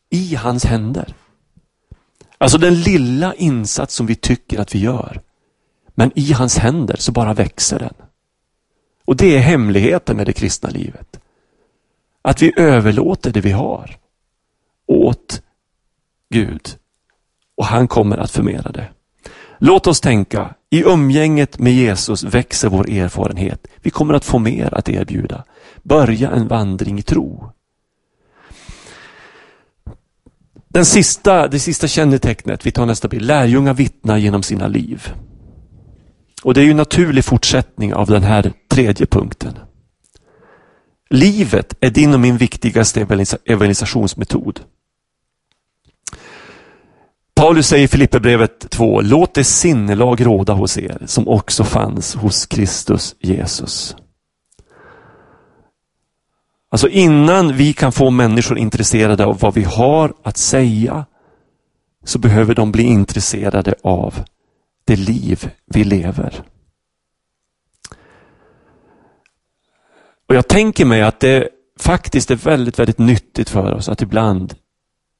I 0.10 0.36
hans 0.36 0.66
händer. 0.66 1.14
Alltså 2.38 2.58
den 2.58 2.82
lilla 2.82 3.34
insats 3.34 3.96
som 3.96 4.06
vi 4.06 4.16
tycker 4.16 4.60
att 4.60 4.76
vi 4.76 4.80
gör. 4.80 5.22
Men 5.88 6.12
i 6.16 6.32
hans 6.32 6.58
händer 6.58 6.96
så 7.00 7.12
bara 7.12 7.34
växer 7.34 7.80
den. 7.80 7.94
Och 9.06 9.16
det 9.16 9.36
är 9.36 9.40
hemligheten 9.40 10.18
med 10.18 10.26
det 10.26 10.34
kristna 10.34 10.70
livet. 10.70 11.20
Att 12.22 12.42
vi 12.42 12.54
överlåter 12.58 13.32
det 13.32 13.42
vi 13.42 13.52
har 13.52 13.98
åt 14.88 15.42
Gud 16.30 16.78
och 17.58 17.66
han 17.66 17.88
kommer 17.88 18.18
att 18.18 18.32
förmera 18.32 18.72
det. 18.72 18.88
Låt 19.60 19.88
oss 19.88 20.02
tänka, 20.02 20.56
i 20.70 20.84
umgänget 20.84 21.60
med 21.60 21.74
Jesus 21.74 22.24
växer 22.24 22.70
vår 22.70 22.90
erfarenhet. 22.90 23.68
Vi 23.82 23.90
kommer 23.90 24.14
att 24.14 24.26
få 24.26 24.40
mer 24.40 24.74
att 24.74 24.90
erbjuda. 24.90 25.44
Börja 25.84 26.32
en 26.32 26.48
vandring 26.48 27.00
i 27.00 27.02
tro. 27.02 27.52
Den 30.74 30.86
sista, 30.86 31.48
det 31.48 31.60
sista 31.60 31.88
kännetecknet, 31.88 32.66
vi 32.66 32.72
tar 32.72 32.86
nästa 32.86 33.08
bild, 33.08 33.26
lärjungar 33.26 33.74
vittnar 33.74 34.18
genom 34.18 34.44
sina 34.44 34.68
liv. 34.68 35.14
Och 36.44 36.54
det 36.54 36.62
är 36.62 36.66
ju 36.66 36.72
en 36.72 36.78
naturlig 36.78 37.26
fortsättning 37.26 37.94
av 37.94 38.08
den 38.08 38.24
här 38.24 38.54
tredje 38.70 39.06
punkten. 39.06 39.60
Livet 41.10 41.76
är 41.80 41.90
din 41.90 42.14
och 42.14 42.20
min 42.20 42.38
viktigaste 42.38 43.08
evangelisationsmetod. 43.46 44.60
Paulus 47.36 47.68
säger 47.68 47.84
i 47.84 47.88
Filipperbrevet 47.88 48.70
2, 48.70 49.02
låt 49.02 49.34
det 49.34 49.44
sinnelag 49.44 50.26
råda 50.26 50.54
hos 50.54 50.78
er 50.78 51.04
som 51.06 51.28
också 51.28 51.64
fanns 51.64 52.16
hos 52.16 52.46
Kristus 52.46 53.16
Jesus. 53.20 53.96
Alltså 56.72 56.88
innan 56.88 57.54
vi 57.54 57.74
kan 57.74 57.92
få 57.92 58.10
människor 58.10 58.58
intresserade 58.58 59.26
av 59.26 59.40
vad 59.40 59.54
vi 59.54 59.64
har 59.64 60.14
att 60.24 60.38
säga 60.38 61.06
så 62.04 62.20
behöver 62.20 62.56
de 62.56 62.72
bli 62.72 62.84
intresserade 62.84 63.76
av 63.84 64.24
det 64.86 64.96
liv 64.96 65.52
vi 65.66 65.84
lever. 65.84 66.44
Och 70.28 70.36
Jag 70.36 70.48
tänker 70.48 70.86
mig 70.86 71.02
att 71.02 71.20
det 71.20 71.50
faktiskt 71.80 72.32
är 72.32 72.36
väldigt, 72.36 72.80
väldigt 72.80 73.00
nyttigt 73.00 73.50
för 73.50 73.74
oss 73.74 73.90
att 73.90 74.02
ibland 74.02 74.56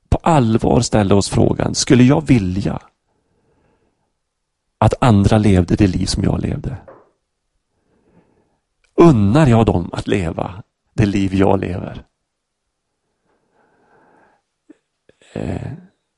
på 0.10 0.18
allvar 0.18 0.82
ställa 0.82 1.16
oss 1.16 1.30
frågan, 1.30 1.76
skulle 1.76 2.04
jag 2.04 2.28
vilja 2.28 2.80
att 4.78 4.94
andra 5.00 5.38
levde 5.38 5.76
det 5.76 5.88
liv 5.88 6.06
som 6.06 6.24
jag 6.24 6.42
levde? 6.42 6.78
Unnar 8.96 9.48
jag 9.48 9.66
dem 9.66 9.90
att 9.94 10.08
leva 10.08 10.64
det 10.94 11.06
liv 11.06 11.34
jag 11.34 11.60
lever? 11.60 12.04
Eh, 15.34 15.72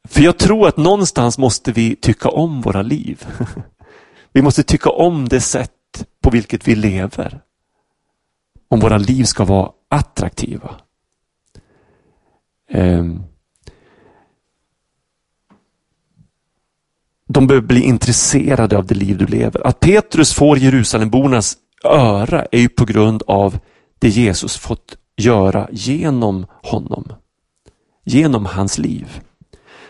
för 0.07 0.21
jag 0.21 0.37
tror 0.37 0.67
att 0.67 0.77
någonstans 0.77 1.37
måste 1.37 1.71
vi 1.71 1.95
tycka 1.95 2.29
om 2.29 2.61
våra 2.61 2.81
liv. 2.81 3.25
Vi 4.35 4.41
måste 4.41 4.63
tycka 4.63 4.89
om 4.89 5.27
det 5.29 5.41
sätt 5.41 6.05
på 6.21 6.29
vilket 6.29 6.67
vi 6.67 6.75
lever. 6.75 7.41
Om 8.67 8.79
våra 8.79 8.97
liv 8.97 9.23
ska 9.23 9.45
vara 9.45 9.71
attraktiva. 9.89 10.75
Ehm, 12.69 13.23
de 17.27 17.47
behöver 17.47 17.67
bli 17.67 17.81
intresserade 17.81 18.77
av 18.77 18.85
det 18.85 18.95
liv 18.95 19.17
du 19.17 19.25
lever. 19.25 19.67
Att 19.67 19.79
Petrus 19.79 20.33
får 20.33 20.57
Jerusalembornas 20.57 21.57
öra 21.83 22.45
är 22.51 22.59
ju 22.59 22.69
på 22.69 22.85
grund 22.85 23.23
av 23.27 23.59
det 24.03 24.09
Jesus 24.09 24.57
fått 24.57 24.97
göra 25.15 25.69
genom 25.71 26.45
honom. 26.63 27.13
Genom 28.05 28.45
hans 28.45 28.77
liv. 28.77 29.21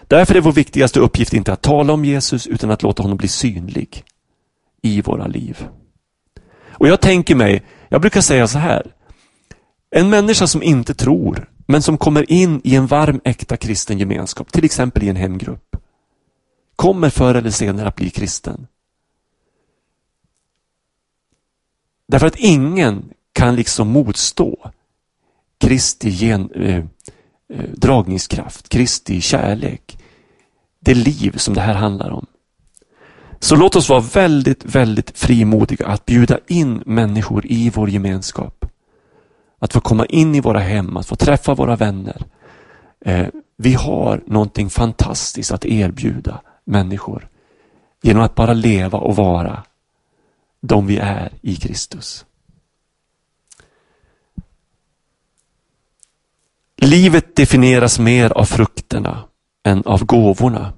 Därför 0.08 0.36
är 0.36 0.42
vår 0.42 0.52
viktigaste 0.52 1.00
uppgift 1.00 1.34
inte 1.34 1.54
att 1.54 1.62
tala 1.62 1.94
om 1.94 2.06
Jesus 2.06 2.48
utan 2.48 2.72
att 2.72 2.84
låta 2.84 3.04
honom 3.04 3.18
bli 3.18 3.28
synlig 3.28 4.04
i 4.82 5.02
våra 5.02 5.28
liv. 5.28 5.68
Och 6.68 6.88
jag 6.88 7.02
tänker 7.02 7.36
mig, 7.36 7.64
jag 7.90 8.02
brukar 8.02 8.22
säga 8.22 8.48
så 8.48 8.58
här. 8.58 8.94
En 9.90 10.10
människa 10.10 10.48
som 10.48 10.64
inte 10.64 10.94
tror, 10.94 11.50
men 11.68 11.82
som 11.82 11.98
kommer 11.98 12.32
in 12.32 12.62
i 12.64 12.76
en 12.76 12.88
varm 12.88 13.22
äkta 13.24 13.58
kristen 13.58 14.00
gemenskap, 14.00 14.52
till 14.52 14.66
exempel 14.66 15.04
i 15.04 15.10
en 15.10 15.16
hemgrupp, 15.16 15.76
kommer 16.76 17.10
förr 17.10 17.36
eller 17.36 17.52
senare 17.52 17.88
att 17.88 17.96
bli 17.96 18.10
kristen. 18.10 18.68
Därför 22.08 22.28
att 22.28 22.40
ingen 22.40 23.13
kan 23.34 23.56
liksom 23.56 23.88
motstå 23.88 24.72
Kristi 25.58 26.10
gen, 26.10 26.50
eh, 26.56 26.78
eh, 27.54 27.70
dragningskraft, 27.74 28.70
Kristi 28.70 29.22
kärlek. 29.22 29.98
Det 30.80 30.94
liv 30.94 31.38
som 31.38 31.54
det 31.54 31.62
här 31.62 31.74
handlar 31.74 32.12
om. 32.12 32.26
Så 33.40 33.56
låt 33.56 33.76
oss 33.76 33.90
vara 33.90 34.00
väldigt, 34.00 34.76
väldigt 34.76 35.18
frimodiga 35.18 35.88
att 35.88 36.06
bjuda 36.06 36.40
in 36.48 36.84
människor 36.86 37.46
i 37.46 37.70
vår 37.70 37.90
gemenskap. 37.90 38.66
Att 39.60 39.74
få 39.74 39.80
komma 39.80 40.06
in 40.06 40.36
i 40.36 40.42
våra 40.42 40.60
hem, 40.60 40.98
att 40.98 41.08
få 41.08 41.16
träffa 41.16 41.54
våra 41.54 41.76
vänner. 41.76 42.26
Eh, 43.06 43.28
vi 43.58 43.74
har 43.74 44.24
någonting 44.26 44.70
fantastiskt 44.70 45.52
att 45.52 45.66
erbjuda 45.66 46.42
människor 46.66 47.28
genom 48.02 48.24
att 48.24 48.36
bara 48.36 48.54
leva 48.54 48.98
och 48.98 49.16
vara 49.16 49.64
de 50.62 50.88
vi 50.88 50.98
är 50.98 51.32
i 51.42 51.56
Kristus. 51.56 52.26
Livet 56.94 57.36
definieras 57.36 58.00
mer 58.00 58.34
av 58.34 58.46
frukterna 58.46 59.24
än 59.64 59.84
av 59.86 60.06
gåvorna. 60.06 60.74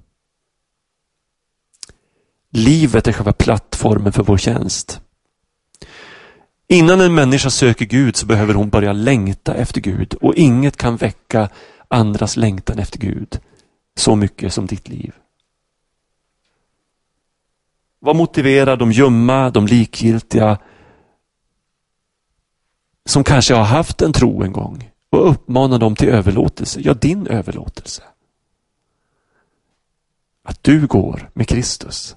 Livet 2.50 3.08
är 3.08 3.12
själva 3.12 3.34
plattformen 3.34 4.14
för 4.14 4.24
vår 4.24 4.38
tjänst. 4.38 5.02
Innan 6.68 7.02
en 7.02 7.16
människa 7.16 7.50
söker 7.50 7.86
Gud 7.86 8.16
så 8.16 8.26
behöver 8.26 8.54
hon 8.54 8.70
börja 8.70 8.94
längta 8.94 9.54
efter 9.56 9.82
Gud 9.82 10.14
och 10.14 10.36
inget 10.36 10.78
kan 10.78 10.98
väcka 10.98 11.50
andras 11.88 12.38
längtan 12.38 12.80
efter 12.80 13.00
Gud 13.00 13.40
så 13.98 14.16
mycket 14.16 14.54
som 14.54 14.66
ditt 14.66 14.88
liv. 14.88 15.14
Vad 18.00 18.16
motiverar 18.16 18.78
de 18.78 18.92
ljumma, 18.92 19.50
de 19.50 19.68
likgiltiga 19.68 20.58
som 23.06 23.24
kanske 23.24 23.54
har 23.54 23.66
haft 23.66 24.02
en 24.02 24.14
tro 24.14 24.44
en 24.44 24.52
gång 24.52 24.92
och 25.16 25.30
uppmana 25.30 25.78
dem 25.78 25.96
till 25.96 26.10
överlåtelse? 26.10 26.80
Ja, 26.84 26.94
din 26.94 27.28
överlåtelse. 27.28 28.04
Att 30.44 30.64
du 30.64 30.88
går 30.88 31.30
med 31.34 31.48
Kristus. 31.48 32.16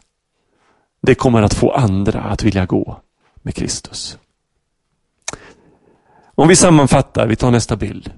Det 1.02 1.14
kommer 1.14 1.42
att 1.42 1.54
få 1.54 1.72
andra 1.72 2.20
att 2.20 2.42
vilja 2.42 2.66
gå 2.66 3.00
med 3.42 3.54
Kristus. 3.54 4.18
Om 6.34 6.48
vi 6.48 6.56
sammanfattar, 6.56 7.26
vi 7.26 7.37
tar 7.37 7.50
nästa 7.50 7.76
bild. 7.76 8.12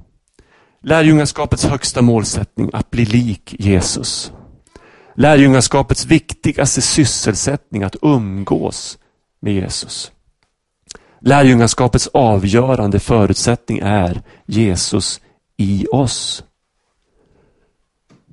Lärjungaskapets 0.83 1.64
högsta 1.64 2.03
målsättning 2.03 2.71
att 2.73 2.90
bli 2.90 3.05
lik 3.05 3.55
Jesus. 3.59 4.33
Lärjungaskapets 5.14 6.07
viktigaste 6.07 6.83
sysselsättning 6.83 7.83
att 7.83 7.97
umgås 8.03 8.99
med 9.40 9.55
Jesus. 9.55 10.12
Lärjungaskapets 11.21 12.07
avgörande 12.07 12.99
förutsättning 12.99 13.79
är 13.79 14.23
Jesus 14.47 15.21
i 15.57 15.87
oss. 15.93 16.45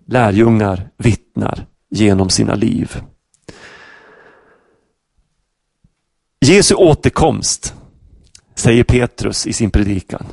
Lärjungar 0.06 0.90
vittnar 0.98 1.66
genom 1.90 2.30
sina 2.30 2.56
liv. 2.56 3.02
Jesu 6.40 6.76
återkomst, 6.76 7.74
säger 8.56 8.84
Petrus 8.84 9.48
i 9.48 9.54
sin 9.54 9.72
predikan, 9.72 10.26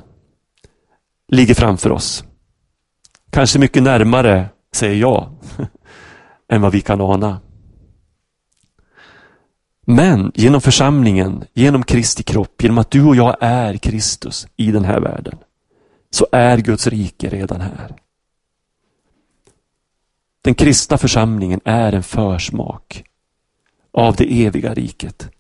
ligger 1.29 1.55
framför 1.55 1.93
oss. 1.93 2.25
Kanske 3.31 3.59
mycket 3.59 3.83
närmare, 3.83 4.49
säger 4.73 4.97
jag, 4.97 5.31
än 6.49 6.63
vad 6.63 6.73
vi 6.73 6.81
kan 6.81 7.01
ana. 7.01 7.41
Men 9.85 10.33
genom 10.35 10.61
församlingen, 10.61 11.45
genom 11.53 11.85
Kristi 11.85 12.23
kropp, 12.23 12.63
genom 12.63 12.79
att 12.79 12.91
du 12.91 13.05
och 13.05 13.17
jag 13.17 13.37
är 13.41 13.77
Kristus 13.77 14.47
i 14.57 14.71
den 14.71 14.85
här 14.85 15.01
världen, 15.01 15.39
så 16.11 16.27
är 16.33 16.59
Guds 16.59 16.87
rike 16.87 17.29
redan 17.29 17.61
här. 17.61 17.95
Den 20.43 20.55
kristna 20.55 20.99
församlingen 20.99 21.61
är 21.65 21.93
en 21.93 22.03
försmak 22.03 23.05
av 23.93 24.17
det 24.17 24.45
eviga 24.47 24.75
riket. 24.75 25.31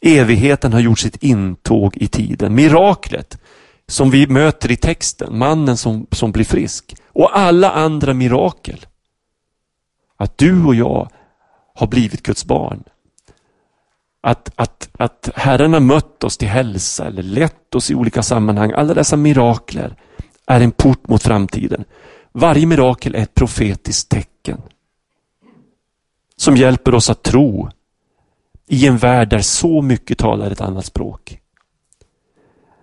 Evigheten 0.00 0.72
har 0.72 0.80
gjort 0.80 0.98
sitt 0.98 1.22
intåg 1.22 1.96
i 1.96 2.08
tiden. 2.08 2.54
Miraklet 2.54 3.38
som 3.86 4.10
vi 4.10 4.26
möter 4.26 4.70
i 4.70 4.76
texten, 4.76 5.38
mannen 5.38 5.76
som, 5.76 6.06
som 6.10 6.32
blir 6.32 6.44
frisk 6.44 6.96
och 7.06 7.38
alla 7.38 7.70
andra 7.70 8.14
mirakel. 8.14 8.86
Att 10.16 10.38
du 10.38 10.64
och 10.64 10.74
jag 10.74 11.10
har 11.74 11.86
blivit 11.86 12.22
Guds 12.22 12.44
barn. 12.44 12.84
Att, 14.28 14.50
att, 14.56 14.88
att 14.98 15.30
Herren 15.34 15.72
har 15.72 15.80
mött 15.80 16.24
oss 16.24 16.36
till 16.36 16.48
hälsa 16.48 17.06
eller 17.06 17.22
lett 17.22 17.74
oss 17.74 17.90
i 17.90 17.94
olika 17.94 18.22
sammanhang. 18.22 18.72
Alla 18.72 18.94
dessa 18.94 19.16
mirakler 19.16 19.96
är 20.46 20.60
en 20.60 20.70
port 20.70 21.08
mot 21.08 21.22
framtiden. 21.22 21.84
Varje 22.32 22.66
mirakel 22.66 23.14
är 23.14 23.22
ett 23.22 23.34
profetiskt 23.34 24.08
tecken 24.08 24.62
som 26.36 26.56
hjälper 26.56 26.94
oss 26.94 27.10
att 27.10 27.22
tro 27.22 27.70
i 28.66 28.86
en 28.86 28.96
värld 28.96 29.28
där 29.28 29.40
så 29.40 29.82
mycket 29.82 30.18
talar 30.18 30.50
ett 30.50 30.60
annat 30.60 30.86
språk. 30.86 31.40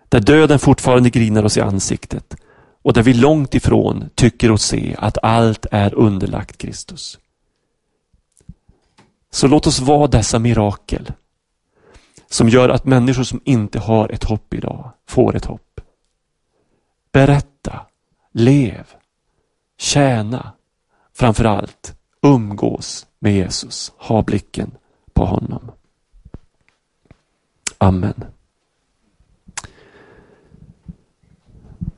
Där 0.10 0.20
döden 0.20 0.60
fortfarande 0.60 1.10
grinar 1.10 1.44
oss 1.44 1.58
i 1.58 1.62
ansiktet 1.62 2.36
och 2.82 2.94
där 2.94 3.04
vi 3.04 3.14
långt 3.14 3.56
ifrån 3.56 4.10
tycker 4.16 4.52
oss 4.52 4.64
se 4.64 4.96
att 5.00 5.18
allt 5.24 5.66
är 5.72 5.94
underlagt 5.94 6.58
Kristus. 6.58 7.20
Så 9.32 9.48
låt 9.48 9.68
oss 9.68 9.80
vara 9.80 10.08
dessa 10.08 10.40
mirakel 10.40 11.12
som 12.30 12.50
gör 12.50 12.70
att 12.70 12.86
människor 12.86 13.24
som 13.24 13.42
inte 13.44 13.80
har 13.80 14.10
ett 14.10 14.24
hopp 14.24 14.54
idag 14.54 14.92
får 15.08 15.36
ett 15.36 15.46
hopp. 15.46 15.82
Berätta, 17.12 17.80
lev, 18.32 18.86
tjäna, 19.78 20.54
Framförallt, 21.18 21.96
umgås 22.22 23.08
med 23.20 23.36
Jesus. 23.36 23.94
Ha 23.98 24.22
blicken 24.22 24.72
på 25.14 25.26
honom. 25.26 25.72
Amen. 27.78 28.24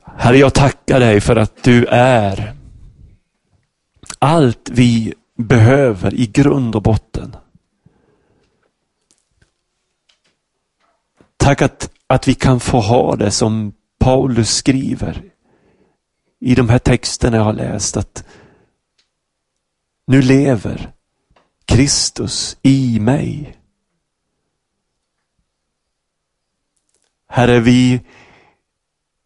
Herre, 0.04 0.38
jag 0.38 0.54
tackar 0.54 1.00
dig 1.00 1.20
för 1.20 1.36
att 1.36 1.64
du 1.64 1.86
är 1.86 2.54
allt 4.18 4.70
vi 4.72 5.14
behöver 5.36 6.14
i 6.14 6.26
grund 6.26 6.74
och 6.76 6.82
botten. 6.82 7.36
Tack 11.48 11.62
att, 11.62 11.90
att 12.06 12.28
vi 12.28 12.34
kan 12.34 12.60
få 12.60 12.80
ha 12.80 13.16
det 13.16 13.30
som 13.30 13.72
Paulus 13.98 14.50
skriver 14.50 15.22
i 16.40 16.54
de 16.54 16.68
här 16.68 16.78
texterna 16.78 17.36
jag 17.36 17.44
har 17.44 17.52
läst. 17.52 17.96
att 17.96 18.24
Nu 20.06 20.22
lever 20.22 20.92
Kristus 21.64 22.56
i 22.62 23.00
mig. 23.00 23.56
Herre, 27.28 27.60
vi, 27.60 28.00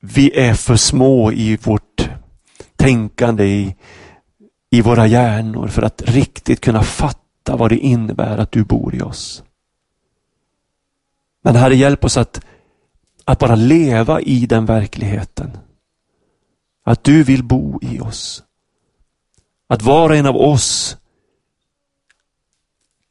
vi 0.01 0.39
är 0.39 0.55
för 0.55 0.77
små 0.77 1.33
i 1.33 1.57
vårt 1.57 2.11
tänkande, 2.77 3.45
i, 3.45 3.77
i 4.71 4.81
våra 4.81 5.07
hjärnor 5.07 5.69
för 5.69 5.83
att 5.83 6.03
riktigt 6.03 6.61
kunna 6.61 6.83
fatta 6.83 7.57
vad 7.57 7.71
det 7.71 7.79
innebär 7.79 8.39
att 8.39 8.53
du 8.53 8.65
bor 8.65 8.95
i 8.95 9.01
oss. 9.01 9.43
Men 11.43 11.57
Herre, 11.57 11.75
hjälp 11.75 12.05
oss 12.05 12.17
att, 12.17 12.41
att 13.25 13.39
bara 13.39 13.55
leva 13.55 14.21
i 14.21 14.47
den 14.47 14.67
verkligheten. 14.67 15.51
Att 16.85 17.05
du 17.05 17.23
vill 17.23 17.45
bo 17.45 17.79
i 17.83 18.01
oss. 18.01 18.45
Att 19.69 19.83
var 19.83 20.11
och 20.11 20.17
en 20.17 20.27
av 20.27 20.37
oss 20.37 20.97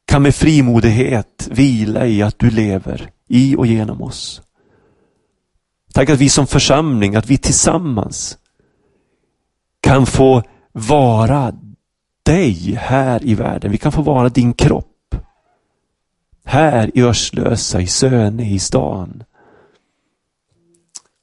kan 0.04 0.22
med 0.22 0.34
frimodighet 0.34 1.48
vila 1.50 2.06
i 2.06 2.22
att 2.22 2.38
du 2.38 2.50
lever 2.50 3.10
i 3.28 3.56
och 3.56 3.66
genom 3.66 4.02
oss. 4.02 4.42
Tack 5.92 6.10
att 6.10 6.18
vi 6.18 6.28
som 6.28 6.46
församling, 6.46 7.16
att 7.16 7.26
vi 7.26 7.38
tillsammans 7.38 8.38
kan 9.80 10.06
få 10.06 10.42
vara 10.72 11.54
dig 12.22 12.74
här 12.80 13.24
i 13.24 13.34
världen. 13.34 13.70
Vi 13.70 13.78
kan 13.78 13.92
få 13.92 14.02
vara 14.02 14.28
din 14.28 14.52
kropp. 14.52 14.91
Här 16.44 16.90
i 16.94 17.02
Örslösa, 17.02 17.80
i 17.80 17.86
Söne, 17.86 18.50
i 18.50 18.58
stan. 18.58 19.24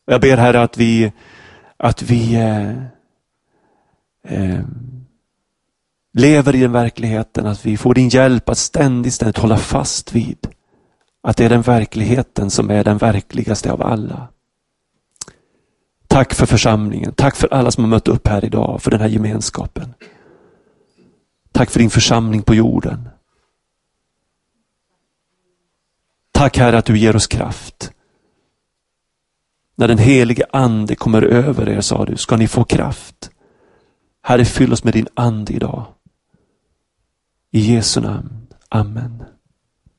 Jag 0.06 0.22
ber 0.22 0.38
Herre 0.38 0.62
att 0.62 0.78
vi, 0.78 1.12
att 1.78 2.02
vi 2.02 2.36
eh, 2.36 2.70
eh, 4.24 4.66
lever 6.14 6.56
i 6.56 6.60
den 6.60 6.72
verkligheten, 6.72 7.46
att 7.46 7.66
vi 7.66 7.78
får 7.78 7.94
din 7.94 8.10
hjälp 8.10 8.50
att 8.50 8.58
ständigt, 8.58 9.14
ständigt 9.14 9.38
hålla 9.38 9.58
fast 9.58 10.14
vid 10.14 10.48
att 11.22 11.38
det 11.38 11.46
är 11.46 11.50
den 11.50 11.62
verkligheten 11.62 12.50
som 12.50 12.70
är 12.70 12.84
den 12.84 12.98
verkligaste 12.98 13.72
av 13.72 13.82
alla. 13.82 14.28
Tack 16.08 16.34
för 16.34 16.46
församlingen. 16.46 17.14
Tack 17.14 17.36
för 17.36 17.54
alla 17.54 17.72
som 17.72 17.84
har 17.84 17.90
mött 17.90 18.08
upp 18.08 18.28
här 18.28 18.46
idag, 18.46 18.82
för 18.82 18.92
den 18.92 19.02
här 19.02 19.08
gemenskapen. 19.08 19.94
Tack 21.52 21.70
för 21.70 21.80
din 21.80 21.90
församling 21.90 22.42
på 22.42 22.56
jorden. 22.56 23.09
Tack 26.40 26.58
Herre 26.58 26.78
att 26.78 26.86
du 26.86 26.98
ger 26.98 27.16
oss 27.16 27.28
kraft. 27.28 27.92
När 29.76 29.88
den 29.88 29.98
helige 29.98 30.46
ande 30.54 30.96
kommer 30.96 31.22
över 31.22 31.70
er, 31.70 31.82
sa 31.82 32.06
du, 32.06 32.18
ska 32.18 32.38
ni 32.38 32.48
få 32.48 32.64
kraft. 32.64 33.32
Herre, 34.24 34.46
fyll 34.46 34.74
oss 34.74 34.84
med 34.84 34.94
din 34.94 35.08
ande 35.14 35.54
idag. 35.54 35.86
I 37.52 37.60
Jesu 37.60 38.02
namn. 38.02 38.48
Amen. 38.70 39.24